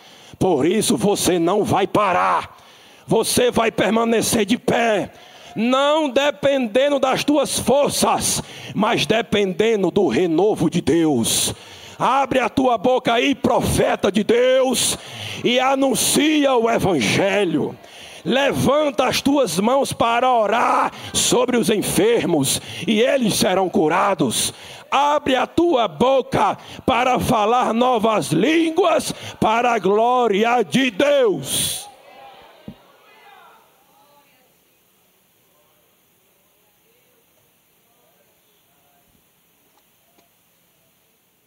Por 0.41 0.65
isso 0.65 0.97
você 0.97 1.37
não 1.37 1.63
vai 1.63 1.85
parar. 1.85 2.57
Você 3.05 3.51
vai 3.51 3.71
permanecer 3.71 4.43
de 4.43 4.57
pé 4.57 5.11
não 5.55 6.09
dependendo 6.09 6.97
das 6.97 7.23
tuas 7.23 7.59
forças, 7.59 8.41
mas 8.73 9.05
dependendo 9.05 9.91
do 9.91 10.07
renovo 10.07 10.69
de 10.69 10.81
Deus. 10.81 11.53
Abre 11.99 12.39
a 12.39 12.49
tua 12.49 12.77
boca 12.77 13.13
aí, 13.13 13.35
profeta 13.35 14.11
de 14.11 14.23
Deus, 14.23 14.97
e 15.43 15.59
anuncia 15.59 16.55
o 16.55 16.69
Evangelho. 16.69 17.77
Levanta 18.23 19.07
as 19.07 19.21
tuas 19.21 19.59
mãos 19.59 19.91
para 19.93 20.31
orar 20.31 20.91
sobre 21.13 21.57
os 21.57 21.69
enfermos, 21.69 22.61
e 22.87 23.01
eles 23.01 23.33
serão 23.35 23.69
curados. 23.69 24.53
Abre 24.89 25.35
a 25.35 25.47
tua 25.47 25.87
boca 25.87 26.57
para 26.85 27.19
falar 27.19 27.73
novas 27.73 28.27
línguas, 28.27 29.13
para 29.39 29.73
a 29.73 29.79
glória 29.79 30.63
de 30.63 30.91
Deus. 30.91 31.89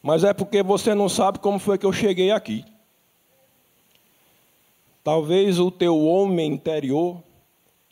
Mas 0.03 0.23
é 0.23 0.35
porque 0.35 0.63
você 0.63 0.95
não 0.95 1.09
sabe 1.09 1.39
como 1.39 1.59
foi 1.59 1.79
que 1.79 1.87
eu 1.87 1.93
cheguei 1.93 2.31
aqui. 2.31 2.63
Talvez 5.05 5.61
o 5.61 5.71
teu 5.71 5.99
homem 5.99 6.51
interior 6.51 7.23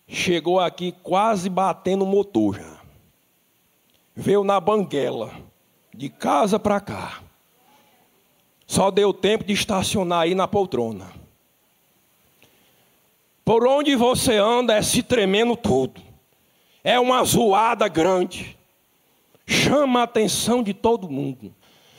chegou 0.09 0.59
aqui 0.59 0.93
quase 1.03 1.51
batendo 1.51 2.05
o 2.05 2.07
motor 2.07 2.57
já. 2.57 2.81
Veio 4.17 4.43
na 4.43 4.59
banguela, 4.59 5.31
de 5.95 6.09
casa 6.09 6.59
para 6.59 6.81
cá. 6.81 7.21
Só 8.67 8.91
deu 8.91 9.13
tempo 9.13 9.45
de 9.45 9.53
estacionar 9.53 10.21
aí 10.21 10.35
na 10.35 10.49
poltrona. 10.49 11.13
Por 13.45 13.67
onde 13.67 13.95
você 13.95 14.39
anda 14.39 14.75
é 14.75 14.81
se 14.81 15.03
tremendo 15.03 15.55
todo. 15.55 16.01
É 16.83 16.99
uma 16.99 17.23
zoada 17.25 17.89
grande. 17.89 18.57
Chama 19.47 20.01
a 20.01 20.05
atenção 20.05 20.63
de 20.63 20.73
todo 20.73 21.11
mundo. 21.11 21.55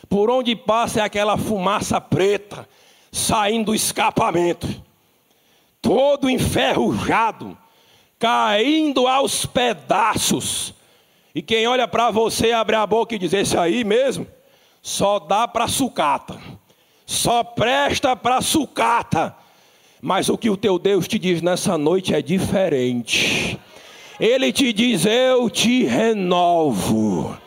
Por 0.10 0.32
onde 0.32 0.56
passa 0.56 1.02
é 1.02 1.04
aquela 1.04 1.38
fumaça 1.38 2.02
preta 2.02 2.68
saindo 3.12 3.66
do 3.66 3.76
escapamento, 3.76 4.68
todo 5.84 6.30
enferrujado, 6.30 7.56
caindo 8.18 9.06
aos 9.06 9.46
pedaços. 9.46 10.74
E 11.36 11.42
quem 11.42 11.68
olha 11.68 11.88
para 11.88 12.10
você 12.10 12.54
abre 12.54 12.78
a 12.78 12.88
boca 12.88 13.14
e 13.14 13.20
diz: 13.20 13.34
Esse 13.34 13.58
aí 13.58 13.84
mesmo, 13.84 14.26
só 14.82 15.20
dá 15.20 15.46
para 15.48 15.68
sucata, 15.68 16.40
só 17.06 17.44
presta 17.44 18.16
para 18.16 18.42
sucata. 18.42 19.36
Mas 20.02 20.28
o 20.28 20.38
que 20.38 20.50
o 20.50 20.58
teu 20.58 20.80
Deus 20.80 21.08
te 21.08 21.20
diz 21.20 21.42
nessa 21.42 21.78
noite 21.78 22.16
é 22.16 22.22
diferente. 22.22 23.60
Ele 24.20 24.52
te 24.54 24.72
diz: 24.72 25.06
Eu 25.06 25.50
te 25.50 25.84
renovo 25.84 27.38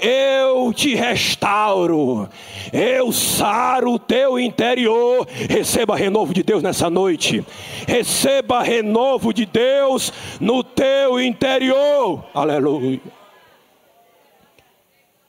eu 0.00 0.72
te 0.72 0.94
restauro, 0.94 2.28
eu 2.72 3.12
saro 3.12 3.94
o 3.94 3.98
teu 3.98 4.38
interior. 4.38 5.26
Receba 5.48 5.96
renovo 5.96 6.32
de 6.32 6.42
Deus 6.42 6.62
nessa 6.62 6.88
noite, 6.90 7.44
receba 7.86 8.62
renovo 8.62 9.32
de 9.32 9.46
Deus 9.46 10.12
no 10.40 10.62
teu 10.62 11.20
interior, 11.20 12.24
aleluia. 12.34 13.00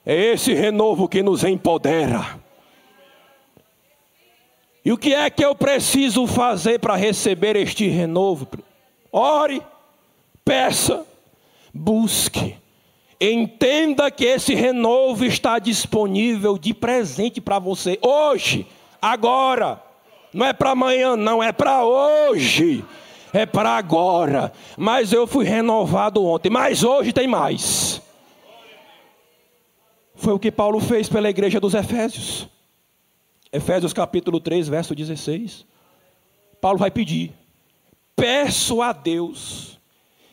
É 0.04 0.14
esse 0.14 0.52
renovo 0.52 1.08
que 1.08 1.22
nos 1.22 1.44
empodera. 1.44 2.40
E 4.84 4.90
o 4.90 4.98
que 4.98 5.14
é 5.14 5.30
que 5.30 5.44
eu 5.44 5.54
preciso 5.54 6.26
fazer 6.26 6.80
para 6.80 6.96
receber 6.96 7.54
este 7.54 7.86
renovo? 7.86 8.48
Ore, 9.12 9.62
peça, 10.44 11.06
busque. 11.72 12.56
Entenda 13.24 14.10
que 14.10 14.24
esse 14.24 14.52
renovo 14.52 15.24
está 15.24 15.60
disponível 15.60 16.58
de 16.58 16.74
presente 16.74 17.40
para 17.40 17.60
você 17.60 17.96
hoje, 18.02 18.66
agora. 19.00 19.80
Não 20.34 20.44
é 20.44 20.52
para 20.52 20.70
amanhã, 20.70 21.14
não, 21.14 21.40
é 21.40 21.52
para 21.52 21.84
hoje. 21.84 22.84
É 23.32 23.46
para 23.46 23.76
agora. 23.76 24.52
Mas 24.76 25.12
eu 25.12 25.24
fui 25.24 25.44
renovado 25.44 26.24
ontem, 26.24 26.50
mas 26.50 26.82
hoje 26.82 27.12
tem 27.12 27.28
mais. 27.28 28.02
Foi 30.16 30.32
o 30.32 30.38
que 30.38 30.50
Paulo 30.50 30.80
fez 30.80 31.08
pela 31.08 31.30
igreja 31.30 31.60
dos 31.60 31.74
Efésios. 31.74 32.48
Efésios 33.52 33.92
capítulo 33.92 34.40
3, 34.40 34.66
verso 34.66 34.96
16. 34.96 35.64
Paulo 36.60 36.76
vai 36.76 36.90
pedir: 36.90 37.32
Peço 38.16 38.82
a 38.82 38.92
Deus 38.92 39.71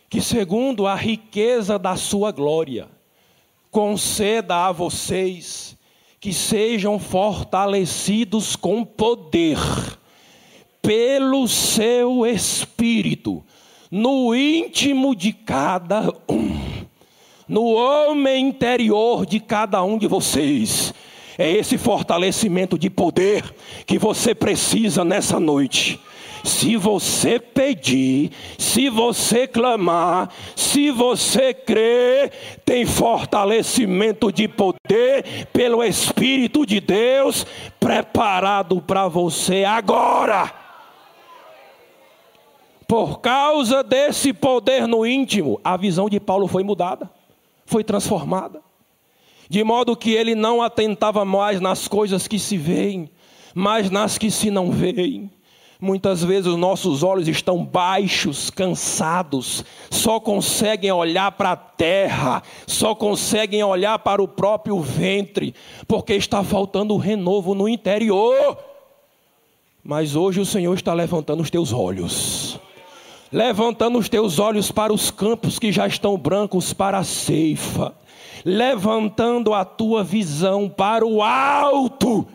que, 0.10 0.22
segundo 0.22 0.88
a 0.88 0.96
riqueza 0.96 1.78
da 1.78 1.96
sua 1.96 2.32
glória, 2.32 2.88
conceda 3.70 4.68
a 4.68 4.72
vocês 4.72 5.78
que 6.20 6.34
sejam 6.34 7.00
fortalecidos 7.00 8.56
com 8.56 8.84
poder, 8.84 9.58
pelo 10.82 11.48
seu 11.48 12.26
espírito, 12.26 13.44
no 13.92 14.36
íntimo 14.36 15.16
de 15.16 15.32
cada 15.32 16.10
um, 16.28 16.86
no 17.48 17.74
homem 17.74 18.48
interior 18.48 19.26
de 19.26 19.40
cada 19.40 19.84
um 19.84 19.98
de 19.98 20.08
vocês 20.08 20.94
é 21.40 21.50
esse 21.50 21.78
fortalecimento 21.78 22.78
de 22.78 22.90
poder 22.90 23.56
que 23.86 23.98
você 23.98 24.36
precisa 24.36 25.06
nessa 25.06 25.40
noite. 25.40 25.98
Se 26.44 26.76
você 26.76 27.40
pedir, 27.40 28.32
se 28.58 28.90
você 28.90 29.48
clamar, 29.48 30.30
se 30.56 30.92
você 30.92 31.54
crer, 31.54 32.32
tem 32.66 32.86
fortalecimento 32.86 34.32
de 34.32 34.48
poder 34.48 35.48
pelo 35.52 35.84
Espírito 35.84 36.66
de 36.66 36.80
Deus 36.80 37.46
preparado 37.80 38.82
para 38.82 39.08
você 39.08 39.64
agora. 39.64 40.54
Por 42.88 43.20
causa 43.20 43.84
desse 43.84 44.34
poder 44.34 44.88
no 44.88 45.06
íntimo, 45.06 45.60
a 45.64 45.78
visão 45.78 46.10
de 46.10 46.20
Paulo 46.20 46.48
foi 46.48 46.64
mudada, 46.64 47.10
foi 47.66 47.84
transformada 47.84 48.62
de 49.50 49.64
modo 49.64 49.98
que 49.98 50.12
ele 50.12 50.36
não 50.36 50.62
atentava 50.62 51.26
mais 51.26 51.60
nas 51.60 51.88
coisas 51.88 52.28
que 52.28 52.38
se 52.38 52.56
veem, 52.56 53.10
mas 53.54 53.90
nas 53.90 54.18
que 54.18 54.30
se 54.30 54.52
não 54.52 54.70
veem. 54.70 55.32
Muitas 55.82 56.22
vezes 56.22 56.46
os 56.46 56.58
nossos 56.58 57.04
olhos 57.04 57.26
estão 57.30 57.64
baixos, 57.64 58.50
cansados, 58.50 59.64
só 59.90 60.20
conseguem 60.20 60.92
olhar 60.92 61.32
para 61.32 61.54
a 61.54 61.56
terra, 61.56 62.44
só 62.68 62.94
conseguem 62.94 63.64
olhar 63.64 63.98
para 64.00 64.22
o 64.22 64.28
próprio 64.28 64.82
ventre, 64.82 65.56
porque 65.88 66.16
está 66.16 66.44
faltando 66.44 66.98
renovo 66.98 67.56
no 67.56 67.70
interior. 67.70 68.58
Mas 69.82 70.18
hoje 70.18 70.42
o 70.42 70.46
Senhor 70.46 70.74
está 70.74 70.94
levantando 70.94 71.42
os 71.42 71.50
teus 71.50 71.72
olhos, 71.72 72.60
levantando 73.32 73.98
os 73.98 74.10
teus 74.10 74.38
olhos 74.38 74.70
para 74.74 74.92
os 74.92 75.10
campos 75.10 75.58
que 75.58 75.72
já 75.72 75.88
estão 75.88 76.18
brancos 76.18 76.74
para 76.74 76.98
a 76.98 77.04
ceifa 77.06 77.96
levantando 78.46 79.54
a 79.54 79.66
tua 79.66 80.02
visão 80.02 80.70
para 80.70 81.06
o 81.06 81.22
alto. 81.22 82.26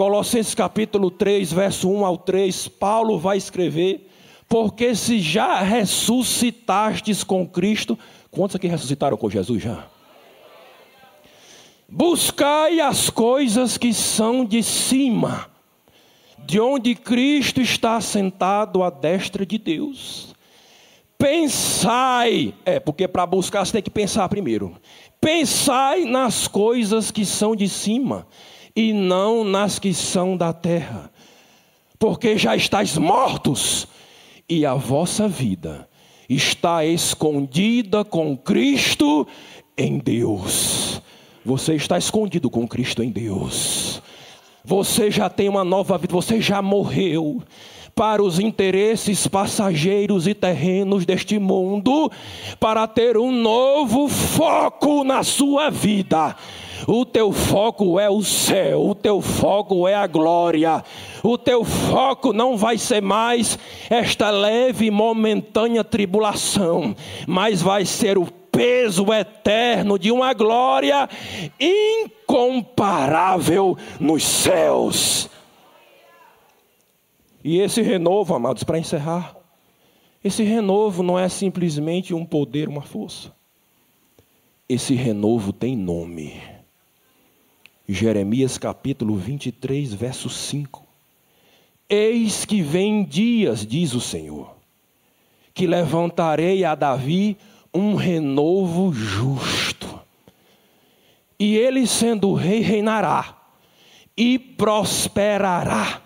Colossenses 0.00 0.54
capítulo 0.54 1.10
3, 1.10 1.52
verso 1.52 1.90
1 1.90 2.06
ao 2.06 2.16
3, 2.16 2.68
Paulo 2.68 3.18
vai 3.18 3.36
escrever: 3.36 4.08
Porque 4.48 4.94
se 4.94 5.20
já 5.20 5.60
ressuscitastes 5.60 7.22
com 7.22 7.46
Cristo, 7.46 7.98
quantos 8.30 8.56
aqui 8.56 8.66
ressuscitaram 8.66 9.18
com 9.18 9.28
Jesus 9.28 9.62
já? 9.62 9.84
Buscai 11.86 12.80
as 12.80 13.10
coisas 13.10 13.76
que 13.76 13.92
são 13.92 14.42
de 14.42 14.62
cima, 14.62 15.50
de 16.46 16.58
onde 16.58 16.94
Cristo 16.94 17.60
está 17.60 18.00
sentado 18.00 18.82
à 18.82 18.88
destra 18.88 19.44
de 19.44 19.58
Deus. 19.58 20.34
Pensai, 21.18 22.54
é, 22.64 22.80
porque 22.80 23.06
para 23.06 23.26
buscar 23.26 23.66
você 23.66 23.72
tem 23.72 23.82
que 23.82 23.90
pensar 23.90 24.26
primeiro. 24.30 24.74
Pensai 25.20 26.06
nas 26.06 26.48
coisas 26.48 27.10
que 27.10 27.26
são 27.26 27.54
de 27.54 27.68
cima 27.68 28.26
e 28.74 28.92
não 28.92 29.44
nas 29.44 29.78
que 29.78 29.92
são 29.92 30.36
da 30.36 30.52
terra, 30.52 31.10
porque 31.98 32.38
já 32.38 32.56
estáis 32.56 32.96
mortos 32.96 33.86
e 34.48 34.64
a 34.66 34.74
vossa 34.74 35.28
vida 35.28 35.88
está 36.28 36.84
escondida 36.84 38.04
com 38.04 38.36
Cristo 38.36 39.26
em 39.76 39.98
Deus. 39.98 41.02
Você 41.44 41.74
está 41.74 41.98
escondido 41.98 42.50
com 42.50 42.68
Cristo 42.68 43.02
em 43.02 43.10
Deus. 43.10 44.02
Você 44.64 45.10
já 45.10 45.28
tem 45.28 45.48
uma 45.48 45.64
nova 45.64 45.96
vida, 45.98 46.12
você 46.12 46.40
já 46.40 46.60
morreu 46.60 47.42
para 47.94 48.22
os 48.22 48.38
interesses 48.38 49.26
passageiros 49.26 50.26
e 50.26 50.34
terrenos 50.34 51.04
deste 51.04 51.38
mundo, 51.38 52.10
para 52.58 52.86
ter 52.86 53.16
um 53.16 53.32
novo 53.32 54.08
foco 54.08 55.02
na 55.02 55.22
sua 55.22 55.70
vida. 55.70 56.36
O 56.86 57.04
teu 57.04 57.32
foco 57.32 58.00
é 58.00 58.08
o 58.08 58.22
céu, 58.22 58.88
o 58.88 58.94
teu 58.94 59.20
foco 59.20 59.86
é 59.86 59.94
a 59.94 60.06
glória. 60.06 60.82
O 61.22 61.36
teu 61.36 61.62
foco 61.64 62.32
não 62.32 62.56
vai 62.56 62.78
ser 62.78 63.02
mais 63.02 63.58
esta 63.88 64.30
leve 64.30 64.86
e 64.86 64.90
momentânea 64.90 65.84
tribulação, 65.84 66.96
mas 67.26 67.60
vai 67.60 67.84
ser 67.84 68.16
o 68.18 68.26
peso 68.26 69.12
eterno 69.12 69.98
de 69.98 70.10
uma 70.10 70.32
glória 70.32 71.06
incomparável 71.58 73.76
nos 73.98 74.24
céus. 74.24 75.28
E 77.42 77.58
esse 77.58 77.80
renovo, 77.80 78.34
amados, 78.34 78.62
para 78.64 78.78
encerrar, 78.78 79.34
esse 80.22 80.42
renovo 80.42 81.02
não 81.02 81.18
é 81.18 81.26
simplesmente 81.28 82.12
um 82.12 82.26
poder, 82.26 82.68
uma 82.68 82.82
força. 82.82 83.32
Esse 84.68 84.94
renovo 84.94 85.52
tem 85.52 85.74
nome. 85.74 86.49
Jeremias 87.92 88.56
capítulo 88.56 89.16
23, 89.16 89.92
verso 89.92 90.28
5. 90.28 90.86
Eis 91.88 92.44
que 92.44 92.62
vem 92.62 93.04
dias, 93.04 93.66
diz 93.66 93.94
o 93.94 94.00
Senhor, 94.00 94.54
que 95.52 95.66
levantarei 95.66 96.64
a 96.64 96.74
Davi 96.74 97.36
um 97.74 97.96
renovo 97.96 98.92
justo. 98.92 100.00
E 101.38 101.56
ele, 101.56 101.86
sendo 101.86 102.34
rei, 102.34 102.60
reinará 102.60 103.36
e 104.16 104.38
prosperará 104.38 106.02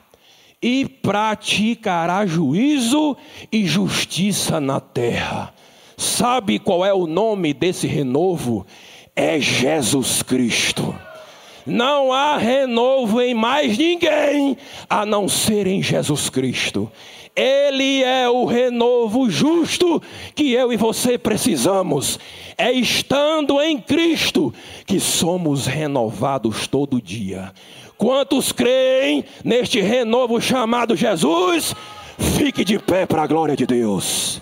e 0.62 0.86
praticará 0.86 2.24
juízo 2.24 3.16
e 3.52 3.66
justiça 3.66 4.58
na 4.58 4.80
terra. 4.80 5.52
Sabe 5.96 6.58
qual 6.58 6.84
é 6.84 6.94
o 6.94 7.06
nome 7.06 7.52
desse 7.52 7.86
renovo? 7.86 8.66
É 9.14 9.38
Jesus 9.38 10.22
Cristo. 10.22 10.94
Não 11.66 12.12
há 12.12 12.36
renovo 12.36 13.20
em 13.20 13.32
mais 13.32 13.78
ninguém 13.78 14.56
a 14.88 15.06
não 15.06 15.28
ser 15.28 15.66
em 15.66 15.82
Jesus 15.82 16.28
Cristo. 16.28 16.90
Ele 17.34 18.02
é 18.04 18.28
o 18.28 18.44
renovo 18.44 19.28
justo 19.28 20.00
que 20.34 20.52
eu 20.52 20.72
e 20.72 20.76
você 20.76 21.18
precisamos. 21.18 22.18
É 22.56 22.70
estando 22.70 23.60
em 23.60 23.78
Cristo 23.78 24.54
que 24.86 25.00
somos 25.00 25.66
renovados 25.66 26.68
todo 26.68 27.02
dia. 27.02 27.52
Quantos 27.96 28.52
creem 28.52 29.24
neste 29.42 29.80
renovo 29.80 30.40
chamado 30.40 30.94
Jesus? 30.94 31.74
Fique 32.36 32.64
de 32.64 32.78
pé 32.78 33.06
para 33.06 33.22
a 33.22 33.26
glória 33.26 33.56
de 33.56 33.66
Deus. 33.66 34.40